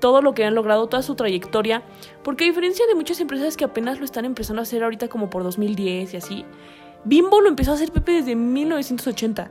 todo 0.00 0.22
lo 0.22 0.34
que 0.34 0.44
han 0.44 0.54
logrado, 0.54 0.88
toda 0.88 1.02
su 1.02 1.14
trayectoria. 1.14 1.82
Porque 2.22 2.44
a 2.44 2.46
diferencia 2.46 2.86
de 2.86 2.94
muchas 2.94 3.20
empresas 3.20 3.56
que 3.56 3.64
apenas 3.64 3.98
lo 3.98 4.04
están 4.04 4.24
empezando 4.24 4.60
a 4.60 4.64
hacer 4.64 4.82
ahorita 4.82 5.08
como 5.08 5.30
por 5.30 5.42
2010 5.42 6.14
y 6.14 6.16
así, 6.16 6.44
Bimbo 7.04 7.40
lo 7.40 7.48
empezó 7.48 7.72
a 7.72 7.74
hacer 7.74 7.92
Pepe 7.92 8.12
desde 8.12 8.34
1980. 8.34 9.50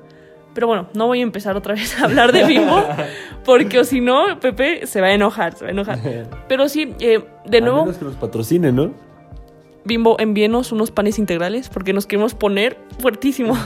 Pero 0.56 0.68
bueno, 0.68 0.88
no 0.94 1.08
voy 1.08 1.20
a 1.20 1.24
empezar 1.24 1.58
otra 1.58 1.76
vez 1.76 2.00
a 2.00 2.06
hablar 2.06 2.32
de 2.32 2.46
Bimbo, 2.46 2.82
porque 3.46 3.84
si 3.84 4.00
no, 4.00 4.40
Pepe 4.40 4.88
se 4.88 5.02
va 5.02 5.08
a 5.08 5.14
enojar, 5.14 5.56
se 5.56 5.66
va 5.66 5.70
a 5.70 5.72
enojar. 5.72 6.00
Pero 6.48 6.70
sí, 6.70 6.96
eh, 7.00 7.24
de 7.46 7.58
A 7.58 7.62
nuevo, 7.62 7.82
menos 7.82 7.98
que 7.98 8.06
nos 8.06 8.16
patrocinen, 8.16 8.74
¿no? 8.74 8.94
Bimbo, 9.84 10.16
envíenos 10.18 10.72
unos 10.72 10.92
panes 10.92 11.20
integrales, 11.20 11.70
porque 11.70 11.92
nos 11.92 12.08
queremos 12.08 12.34
poner 12.34 12.78
fuertísimos. 13.00 13.60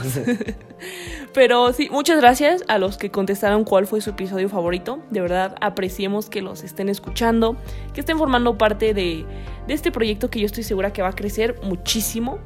Pero 1.32 1.72
sí, 1.72 1.88
muchas 1.90 2.20
gracias 2.20 2.64
a 2.66 2.78
los 2.78 2.98
que 2.98 3.10
contestaron 3.10 3.64
cuál 3.64 3.86
fue 3.86 4.00
su 4.00 4.10
episodio 4.10 4.48
favorito. 4.48 4.98
De 5.10 5.20
verdad, 5.20 5.54
apreciemos 5.60 6.28
que 6.28 6.42
los 6.42 6.62
estén 6.64 6.88
escuchando, 6.88 7.56
que 7.94 8.00
estén 8.00 8.18
formando 8.18 8.58
parte 8.58 8.92
de, 8.92 9.24
de 9.66 9.74
este 9.74 9.92
proyecto 9.92 10.28
que 10.28 10.40
yo 10.40 10.46
estoy 10.46 10.64
segura 10.64 10.92
que 10.92 11.00
va 11.02 11.08
a 11.08 11.14
crecer 11.14 11.56
muchísimo. 11.62 12.38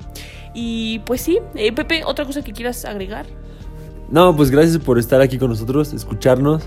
Y 0.53 1.01
pues 1.01 1.23
sí, 1.23 1.41
eh, 1.55 1.73
Pepe, 1.73 2.05
¿otra 2.05 2.27
cosa 2.27 2.43
que 2.43 2.53
quieras 2.53 2.85
agregar? 2.85 3.27
No, 4.11 4.35
pues 4.37 4.51
gracias 4.51 4.79
por 4.79 4.99
estar 4.99 5.21
aquí 5.21 5.39
con 5.39 5.51
nosotros, 5.51 5.93
escucharnos, 5.93 6.65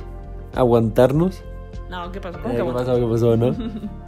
aguantarnos. 0.54 1.44
No, 1.90 2.12
¿qué 2.12 2.20
pasó? 2.20 2.38
Eh, 2.40 2.42
¿Cómo 2.42 2.54
que 2.54 2.64
¿Qué 2.64 2.74
pasó? 2.74 2.96
¿Qué 2.96 3.06
pasó, 3.06 3.38
no? 3.38 3.56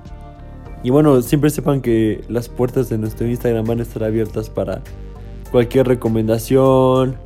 Y 0.82 0.92
bueno, 0.92 1.22
siempre 1.22 1.50
sepan 1.50 1.82
que 1.82 2.24
las 2.30 2.48
puertas 2.48 2.88
de 2.88 2.98
nuestro 2.98 3.28
Instagram 3.28 3.66
van 3.66 3.80
a 3.80 3.82
estar 3.82 4.02
abiertas 4.02 4.50
para 4.50 4.82
cualquier 5.52 5.86
recomendación, 5.88 7.18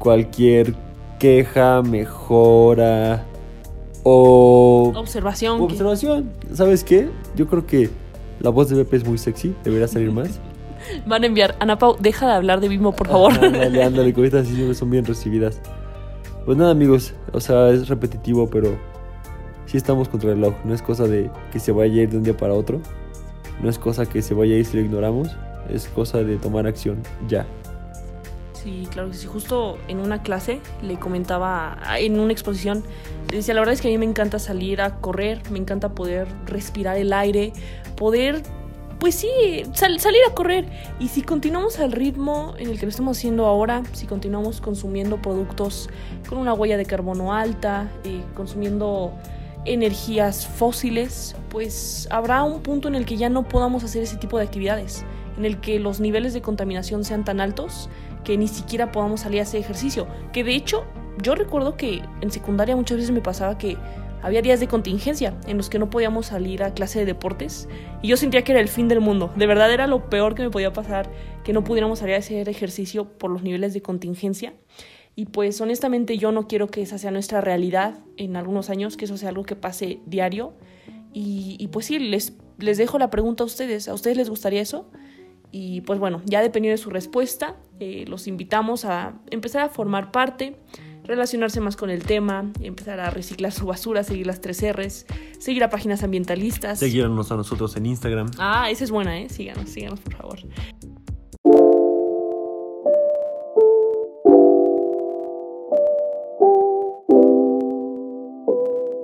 cualquier 0.00 0.74
queja, 1.20 1.80
mejora 1.82 3.24
o 4.02 4.92
Observación. 4.96 5.60
observación. 5.60 6.30
¿Sabes 6.52 6.82
qué? 6.82 7.08
Yo 7.36 7.46
creo 7.46 7.66
que 7.66 7.88
la 8.40 8.50
voz 8.50 8.68
de 8.68 8.76
Pepe 8.84 8.96
es 8.96 9.06
muy 9.06 9.16
sexy, 9.18 9.54
debería 9.62 9.86
salir 9.86 10.10
más. 10.10 10.40
Van 11.06 11.22
a 11.22 11.26
enviar. 11.26 11.56
Ana 11.60 11.78
Pau, 11.78 11.96
deja 11.98 12.26
de 12.26 12.32
hablar 12.32 12.60
de 12.60 12.68
Bimbo, 12.68 12.92
por 12.92 13.08
favor. 13.08 13.32
Ándale, 13.32 13.82
ándale, 13.82 14.12
cositas 14.12 14.46
así 14.46 14.54
siempre 14.54 14.74
son 14.74 14.90
bien 14.90 15.04
recibidas. 15.04 15.60
Pues 16.44 16.56
nada, 16.56 16.70
amigos, 16.70 17.14
o 17.32 17.40
sea, 17.40 17.70
es 17.70 17.88
repetitivo, 17.88 18.48
pero 18.48 18.78
sí 19.66 19.76
estamos 19.76 20.08
contra 20.08 20.30
el 20.30 20.36
reloj. 20.36 20.54
No 20.64 20.74
es 20.74 20.82
cosa 20.82 21.04
de 21.04 21.30
que 21.52 21.58
se 21.58 21.72
vaya 21.72 22.00
a 22.00 22.02
ir 22.04 22.10
de 22.10 22.16
un 22.16 22.22
día 22.22 22.36
para 22.36 22.54
otro. 22.54 22.80
No 23.62 23.68
es 23.68 23.78
cosa 23.78 24.06
que 24.06 24.22
se 24.22 24.34
vaya 24.34 24.54
a 24.54 24.58
ir 24.58 24.64
si 24.64 24.76
lo 24.76 24.82
ignoramos. 24.82 25.36
Es 25.68 25.88
cosa 25.88 26.22
de 26.22 26.36
tomar 26.36 26.66
acción 26.66 27.02
ya. 27.28 27.46
Sí, 28.62 28.88
claro 28.90 29.10
que 29.10 29.16
sí. 29.16 29.26
Justo 29.26 29.78
en 29.88 29.98
una 29.98 30.22
clase 30.22 30.60
le 30.82 30.98
comentaba, 30.98 31.78
en 31.98 32.18
una 32.18 32.32
exposición, 32.32 32.82
le 33.30 33.36
decía, 33.36 33.54
la 33.54 33.60
verdad 33.60 33.74
es 33.74 33.80
que 33.80 33.88
a 33.88 33.90
mí 33.90 33.98
me 33.98 34.04
encanta 34.04 34.38
salir 34.38 34.80
a 34.80 34.96
correr, 34.96 35.42
me 35.50 35.58
encanta 35.58 35.90
poder 35.90 36.26
respirar 36.46 36.96
el 36.96 37.12
aire, 37.12 37.52
poder, 37.96 38.42
pues 38.98 39.14
sí, 39.14 39.28
sal- 39.74 40.00
salir 40.00 40.20
a 40.28 40.34
correr. 40.34 40.66
Y 40.98 41.08
si 41.08 41.22
continuamos 41.22 41.78
al 41.78 41.92
ritmo 41.92 42.54
en 42.58 42.68
el 42.70 42.78
que 42.78 42.86
lo 42.86 42.90
estamos 42.90 43.16
haciendo 43.18 43.46
ahora, 43.46 43.82
si 43.92 44.06
continuamos 44.06 44.60
consumiendo 44.60 45.20
productos 45.22 45.88
con 46.28 46.38
una 46.38 46.52
huella 46.54 46.76
de 46.76 46.84
carbono 46.86 47.32
alta, 47.34 47.88
eh, 48.04 48.22
consumiendo 48.34 49.12
energías 49.64 50.46
fósiles, 50.46 51.36
pues 51.50 52.08
habrá 52.10 52.42
un 52.42 52.62
punto 52.62 52.88
en 52.88 52.94
el 52.94 53.04
que 53.04 53.16
ya 53.16 53.28
no 53.28 53.46
podamos 53.48 53.84
hacer 53.84 54.02
ese 54.02 54.16
tipo 54.16 54.38
de 54.38 54.44
actividades, 54.44 55.04
en 55.36 55.44
el 55.44 55.60
que 55.60 55.78
los 55.78 56.00
niveles 56.00 56.32
de 56.32 56.40
contaminación 56.42 57.04
sean 57.04 57.24
tan 57.24 57.40
altos 57.40 57.88
que 58.24 58.36
ni 58.36 58.48
siquiera 58.48 58.92
podamos 58.92 59.20
salir 59.20 59.40
a 59.40 59.42
hacer 59.42 59.60
ejercicio. 59.60 60.06
Que 60.32 60.42
de 60.44 60.54
hecho, 60.54 60.84
yo 61.22 61.34
recuerdo 61.34 61.76
que 61.76 62.02
en 62.20 62.30
secundaria 62.30 62.76
muchas 62.76 62.96
veces 62.98 63.10
me 63.12 63.20
pasaba 63.20 63.58
que 63.58 63.76
había 64.22 64.42
días 64.42 64.60
de 64.60 64.68
contingencia 64.68 65.38
en 65.46 65.56
los 65.56 65.70
que 65.70 65.78
no 65.78 65.90
podíamos 65.90 66.26
salir 66.26 66.62
a 66.62 66.74
clase 66.74 67.00
de 67.00 67.06
deportes 67.06 67.68
y 68.02 68.08
yo 68.08 68.16
sentía 68.16 68.42
que 68.42 68.52
era 68.52 68.60
el 68.60 68.68
fin 68.68 68.88
del 68.88 69.00
mundo. 69.00 69.32
De 69.36 69.46
verdad 69.46 69.72
era 69.72 69.86
lo 69.86 70.08
peor 70.10 70.34
que 70.34 70.42
me 70.42 70.50
podía 70.50 70.72
pasar 70.72 71.10
que 71.44 71.52
no 71.52 71.64
pudiéramos 71.64 72.00
salir 72.00 72.14
a 72.14 72.18
hacer 72.18 72.48
ejercicio 72.48 73.18
por 73.18 73.30
los 73.30 73.42
niveles 73.42 73.74
de 73.74 73.82
contingencia. 73.82 74.54
Y 75.14 75.26
pues 75.26 75.60
honestamente 75.60 76.16
yo 76.16 76.30
no 76.30 76.46
quiero 76.46 76.68
que 76.68 76.82
esa 76.82 76.98
sea 76.98 77.10
nuestra 77.10 77.40
realidad 77.40 77.98
en 78.16 78.36
algunos 78.36 78.70
años, 78.70 78.96
que 78.96 79.06
eso 79.06 79.16
sea 79.16 79.30
algo 79.30 79.44
que 79.44 79.56
pase 79.56 80.00
diario. 80.06 80.52
Y, 81.12 81.68
pues 81.72 81.86
sí, 81.86 81.98
les, 81.98 82.34
les 82.58 82.78
dejo 82.78 82.98
la 83.00 83.10
pregunta 83.10 83.42
a 83.42 83.46
ustedes. 83.46 83.88
¿A 83.88 83.94
ustedes 83.94 84.16
les 84.16 84.30
gustaría 84.30 84.60
eso? 84.60 84.88
Y 85.50 85.80
pues 85.80 85.98
bueno, 85.98 86.22
ya 86.24 86.42
dependiendo 86.42 86.78
de 86.78 86.82
su 86.82 86.90
respuesta, 86.90 87.56
eh, 87.80 88.04
los 88.06 88.28
invitamos 88.28 88.84
a 88.84 89.18
empezar 89.30 89.62
a 89.62 89.68
formar 89.68 90.12
parte, 90.12 90.56
relacionarse 91.08 91.60
más 91.60 91.74
con 91.74 91.88
el 91.88 92.04
tema, 92.04 92.52
empezar 92.60 93.00
a 93.00 93.08
reciclar 93.10 93.50
su 93.50 93.66
basura, 93.66 94.04
seguir 94.04 94.26
las 94.26 94.40
tres 94.42 94.62
R's, 94.62 95.06
seguir 95.38 95.64
a 95.64 95.70
páginas 95.70 96.02
ambientalistas. 96.02 96.78
Seguirnos 96.78 97.32
a 97.32 97.36
nosotros 97.36 97.74
en 97.76 97.86
Instagram. 97.86 98.30
Ah, 98.38 98.70
esa 98.70 98.84
es 98.84 98.90
buena, 98.90 99.18
¿eh? 99.18 99.28
Síganos, 99.30 99.70
síganos, 99.70 100.00
por 100.00 100.14
favor. 100.14 100.38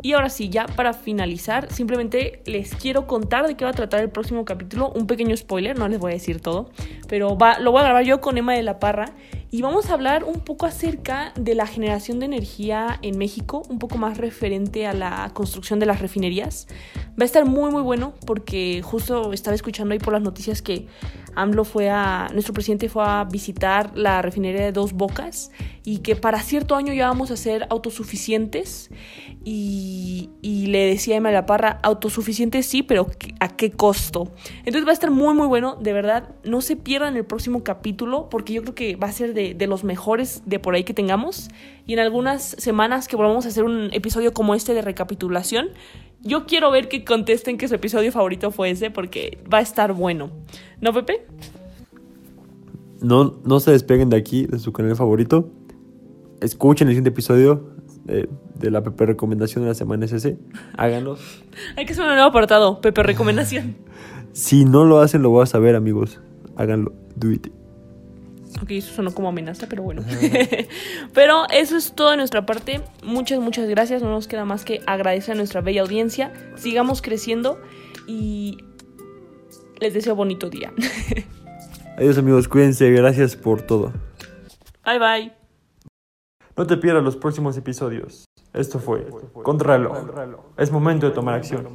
Y 0.02 0.12
ahora 0.12 0.28
sí, 0.28 0.50
ya 0.50 0.66
para 0.66 0.92
finalizar, 0.92 1.72
simplemente 1.72 2.42
les 2.44 2.74
quiero 2.74 3.06
contar 3.06 3.46
de 3.46 3.56
qué 3.56 3.64
va 3.64 3.70
a 3.70 3.74
tratar 3.74 4.00
el 4.00 4.10
próximo 4.10 4.44
capítulo. 4.44 4.92
Un 4.94 5.06
pequeño 5.06 5.34
spoiler, 5.34 5.78
no 5.78 5.88
les 5.88 5.98
voy 5.98 6.10
a 6.10 6.14
decir 6.14 6.40
todo, 6.42 6.68
pero 7.08 7.38
va, 7.38 7.58
lo 7.58 7.72
voy 7.72 7.80
a 7.80 7.84
grabar 7.84 8.04
yo 8.04 8.20
con 8.20 8.36
Emma 8.36 8.52
de 8.52 8.62
la 8.62 8.78
Parra 8.78 9.14
y 9.54 9.62
vamos 9.62 9.88
a 9.88 9.94
hablar 9.94 10.24
un 10.24 10.40
poco 10.40 10.66
acerca 10.66 11.32
de 11.36 11.54
la 11.54 11.68
generación 11.68 12.18
de 12.18 12.26
energía 12.26 12.98
en 13.02 13.16
México, 13.16 13.62
un 13.68 13.78
poco 13.78 13.98
más 13.98 14.18
referente 14.18 14.88
a 14.88 14.92
la 14.92 15.30
construcción 15.32 15.78
de 15.78 15.86
las 15.86 16.00
refinerías. 16.00 16.66
Va 17.10 17.22
a 17.22 17.24
estar 17.24 17.44
muy 17.44 17.70
muy 17.70 17.82
bueno 17.82 18.14
porque 18.26 18.82
justo 18.82 19.32
estaba 19.32 19.54
escuchando 19.54 19.92
ahí 19.92 20.00
por 20.00 20.12
las 20.12 20.22
noticias 20.22 20.60
que 20.60 20.88
AMLO 21.36 21.64
fue 21.64 21.90
a, 21.90 22.28
nuestro 22.32 22.54
presidente 22.54 22.88
fue 22.88 23.04
a 23.04 23.24
visitar 23.24 23.96
la 23.96 24.22
refinería 24.22 24.64
de 24.64 24.72
Dos 24.72 24.92
Bocas 24.92 25.50
y 25.84 25.98
que 25.98 26.16
para 26.16 26.40
cierto 26.40 26.76
año 26.76 26.92
ya 26.92 27.08
vamos 27.08 27.30
a 27.30 27.36
ser 27.36 27.66
autosuficientes 27.70 28.90
y, 29.44 30.30
le 30.42 30.86
decía 30.86 31.14
a 31.14 31.18
Emma 31.18 31.46
Parra, 31.46 31.78
autosuficientes 31.82 32.66
sí, 32.66 32.82
pero 32.82 33.06
¿a 33.38 33.48
qué 33.48 33.70
costo? 33.70 34.32
Entonces 34.60 34.86
va 34.86 34.90
a 34.90 34.94
estar 34.94 35.10
muy 35.10 35.34
muy 35.34 35.46
bueno, 35.46 35.76
de 35.76 35.92
verdad, 35.92 36.34
no 36.42 36.62
se 36.62 36.74
pierdan 36.74 37.16
el 37.16 37.24
próximo 37.24 37.62
capítulo 37.62 38.28
porque 38.28 38.54
yo 38.54 38.62
creo 38.62 38.74
que 38.74 38.96
va 38.96 39.08
a 39.08 39.12
ser 39.12 39.34
de, 39.34 39.43
de 39.52 39.66
los 39.66 39.84
mejores 39.84 40.42
de 40.46 40.58
por 40.58 40.74
ahí 40.74 40.84
que 40.84 40.94
tengamos 40.94 41.50
y 41.86 41.92
en 41.92 41.98
algunas 41.98 42.42
semanas 42.42 43.08
que 43.08 43.16
volvamos 43.16 43.44
a 43.44 43.48
hacer 43.48 43.64
un 43.64 43.90
episodio 43.92 44.32
como 44.32 44.54
este 44.54 44.72
de 44.72 44.80
recapitulación, 44.80 45.68
yo 46.22 46.46
quiero 46.46 46.70
ver 46.70 46.88
que 46.88 47.04
contesten 47.04 47.58
que 47.58 47.68
su 47.68 47.74
episodio 47.74 48.10
favorito 48.10 48.50
fue 48.50 48.70
ese 48.70 48.90
porque 48.90 49.38
va 49.52 49.58
a 49.58 49.60
estar 49.60 49.92
bueno. 49.92 50.30
¿No, 50.80 50.94
Pepe? 50.94 51.26
No, 53.02 53.34
no 53.44 53.60
se 53.60 53.72
despeguen 53.72 54.08
de 54.08 54.16
aquí, 54.16 54.46
de 54.46 54.58
su 54.58 54.72
canal 54.72 54.96
favorito. 54.96 55.50
Escuchen 56.40 56.88
el 56.88 56.92
siguiente 56.92 57.10
episodio 57.10 57.74
eh, 58.08 58.28
de 58.58 58.70
la 58.70 58.82
Pepe 58.82 59.04
Recomendación 59.04 59.64
de 59.64 59.68
la 59.68 59.74
semana 59.74 60.06
ese. 60.06 60.38
Háganlo. 60.78 61.18
Hay 61.76 61.84
que 61.84 61.92
hacer 61.92 62.04
un 62.04 62.12
nuevo 62.12 62.28
apartado, 62.28 62.80
Pepe 62.80 63.02
Recomendación. 63.02 63.76
Si 64.34 64.64
no 64.64 64.84
lo 64.84 64.98
hacen, 64.98 65.22
lo 65.22 65.30
voy 65.30 65.44
a 65.44 65.46
saber, 65.46 65.76
amigos. 65.76 66.20
Háganlo. 66.56 66.92
Do 67.14 67.30
it. 67.30 67.52
Ok, 68.62 68.70
eso 68.70 68.94
sonó 68.94 69.12
como 69.12 69.28
amenaza, 69.28 69.66
pero 69.68 69.82
bueno. 69.82 70.02
pero 71.14 71.44
eso 71.50 71.76
es 71.76 71.92
todo 71.94 72.10
de 72.10 72.16
nuestra 72.16 72.46
parte. 72.46 72.80
Muchas, 73.02 73.40
muchas 73.40 73.68
gracias. 73.68 74.02
No 74.02 74.10
nos 74.10 74.28
queda 74.28 74.44
más 74.44 74.64
que 74.64 74.80
agradecer 74.86 75.34
a 75.34 75.36
nuestra 75.36 75.60
bella 75.60 75.82
audiencia. 75.82 76.32
Sigamos 76.56 77.02
creciendo 77.02 77.60
y 78.06 78.58
les 79.80 79.94
deseo 79.94 80.14
bonito 80.14 80.50
día. 80.50 80.72
Adiós, 81.98 82.18
amigos. 82.18 82.48
Cuídense. 82.48 82.90
Gracias 82.90 83.36
por 83.36 83.62
todo. 83.62 83.92
bye 84.84 84.98
bye. 84.98 85.32
No 86.56 86.66
te 86.66 86.76
pierdas 86.76 87.02
los 87.02 87.16
próximos 87.16 87.56
episodios. 87.56 88.24
Esto 88.52 88.78
fue 88.78 89.06
Contrarreloj. 89.42 89.96
Es 90.56 90.70
momento 90.70 91.08
de 91.08 91.12
tomar 91.12 91.34
acción. 91.34 91.68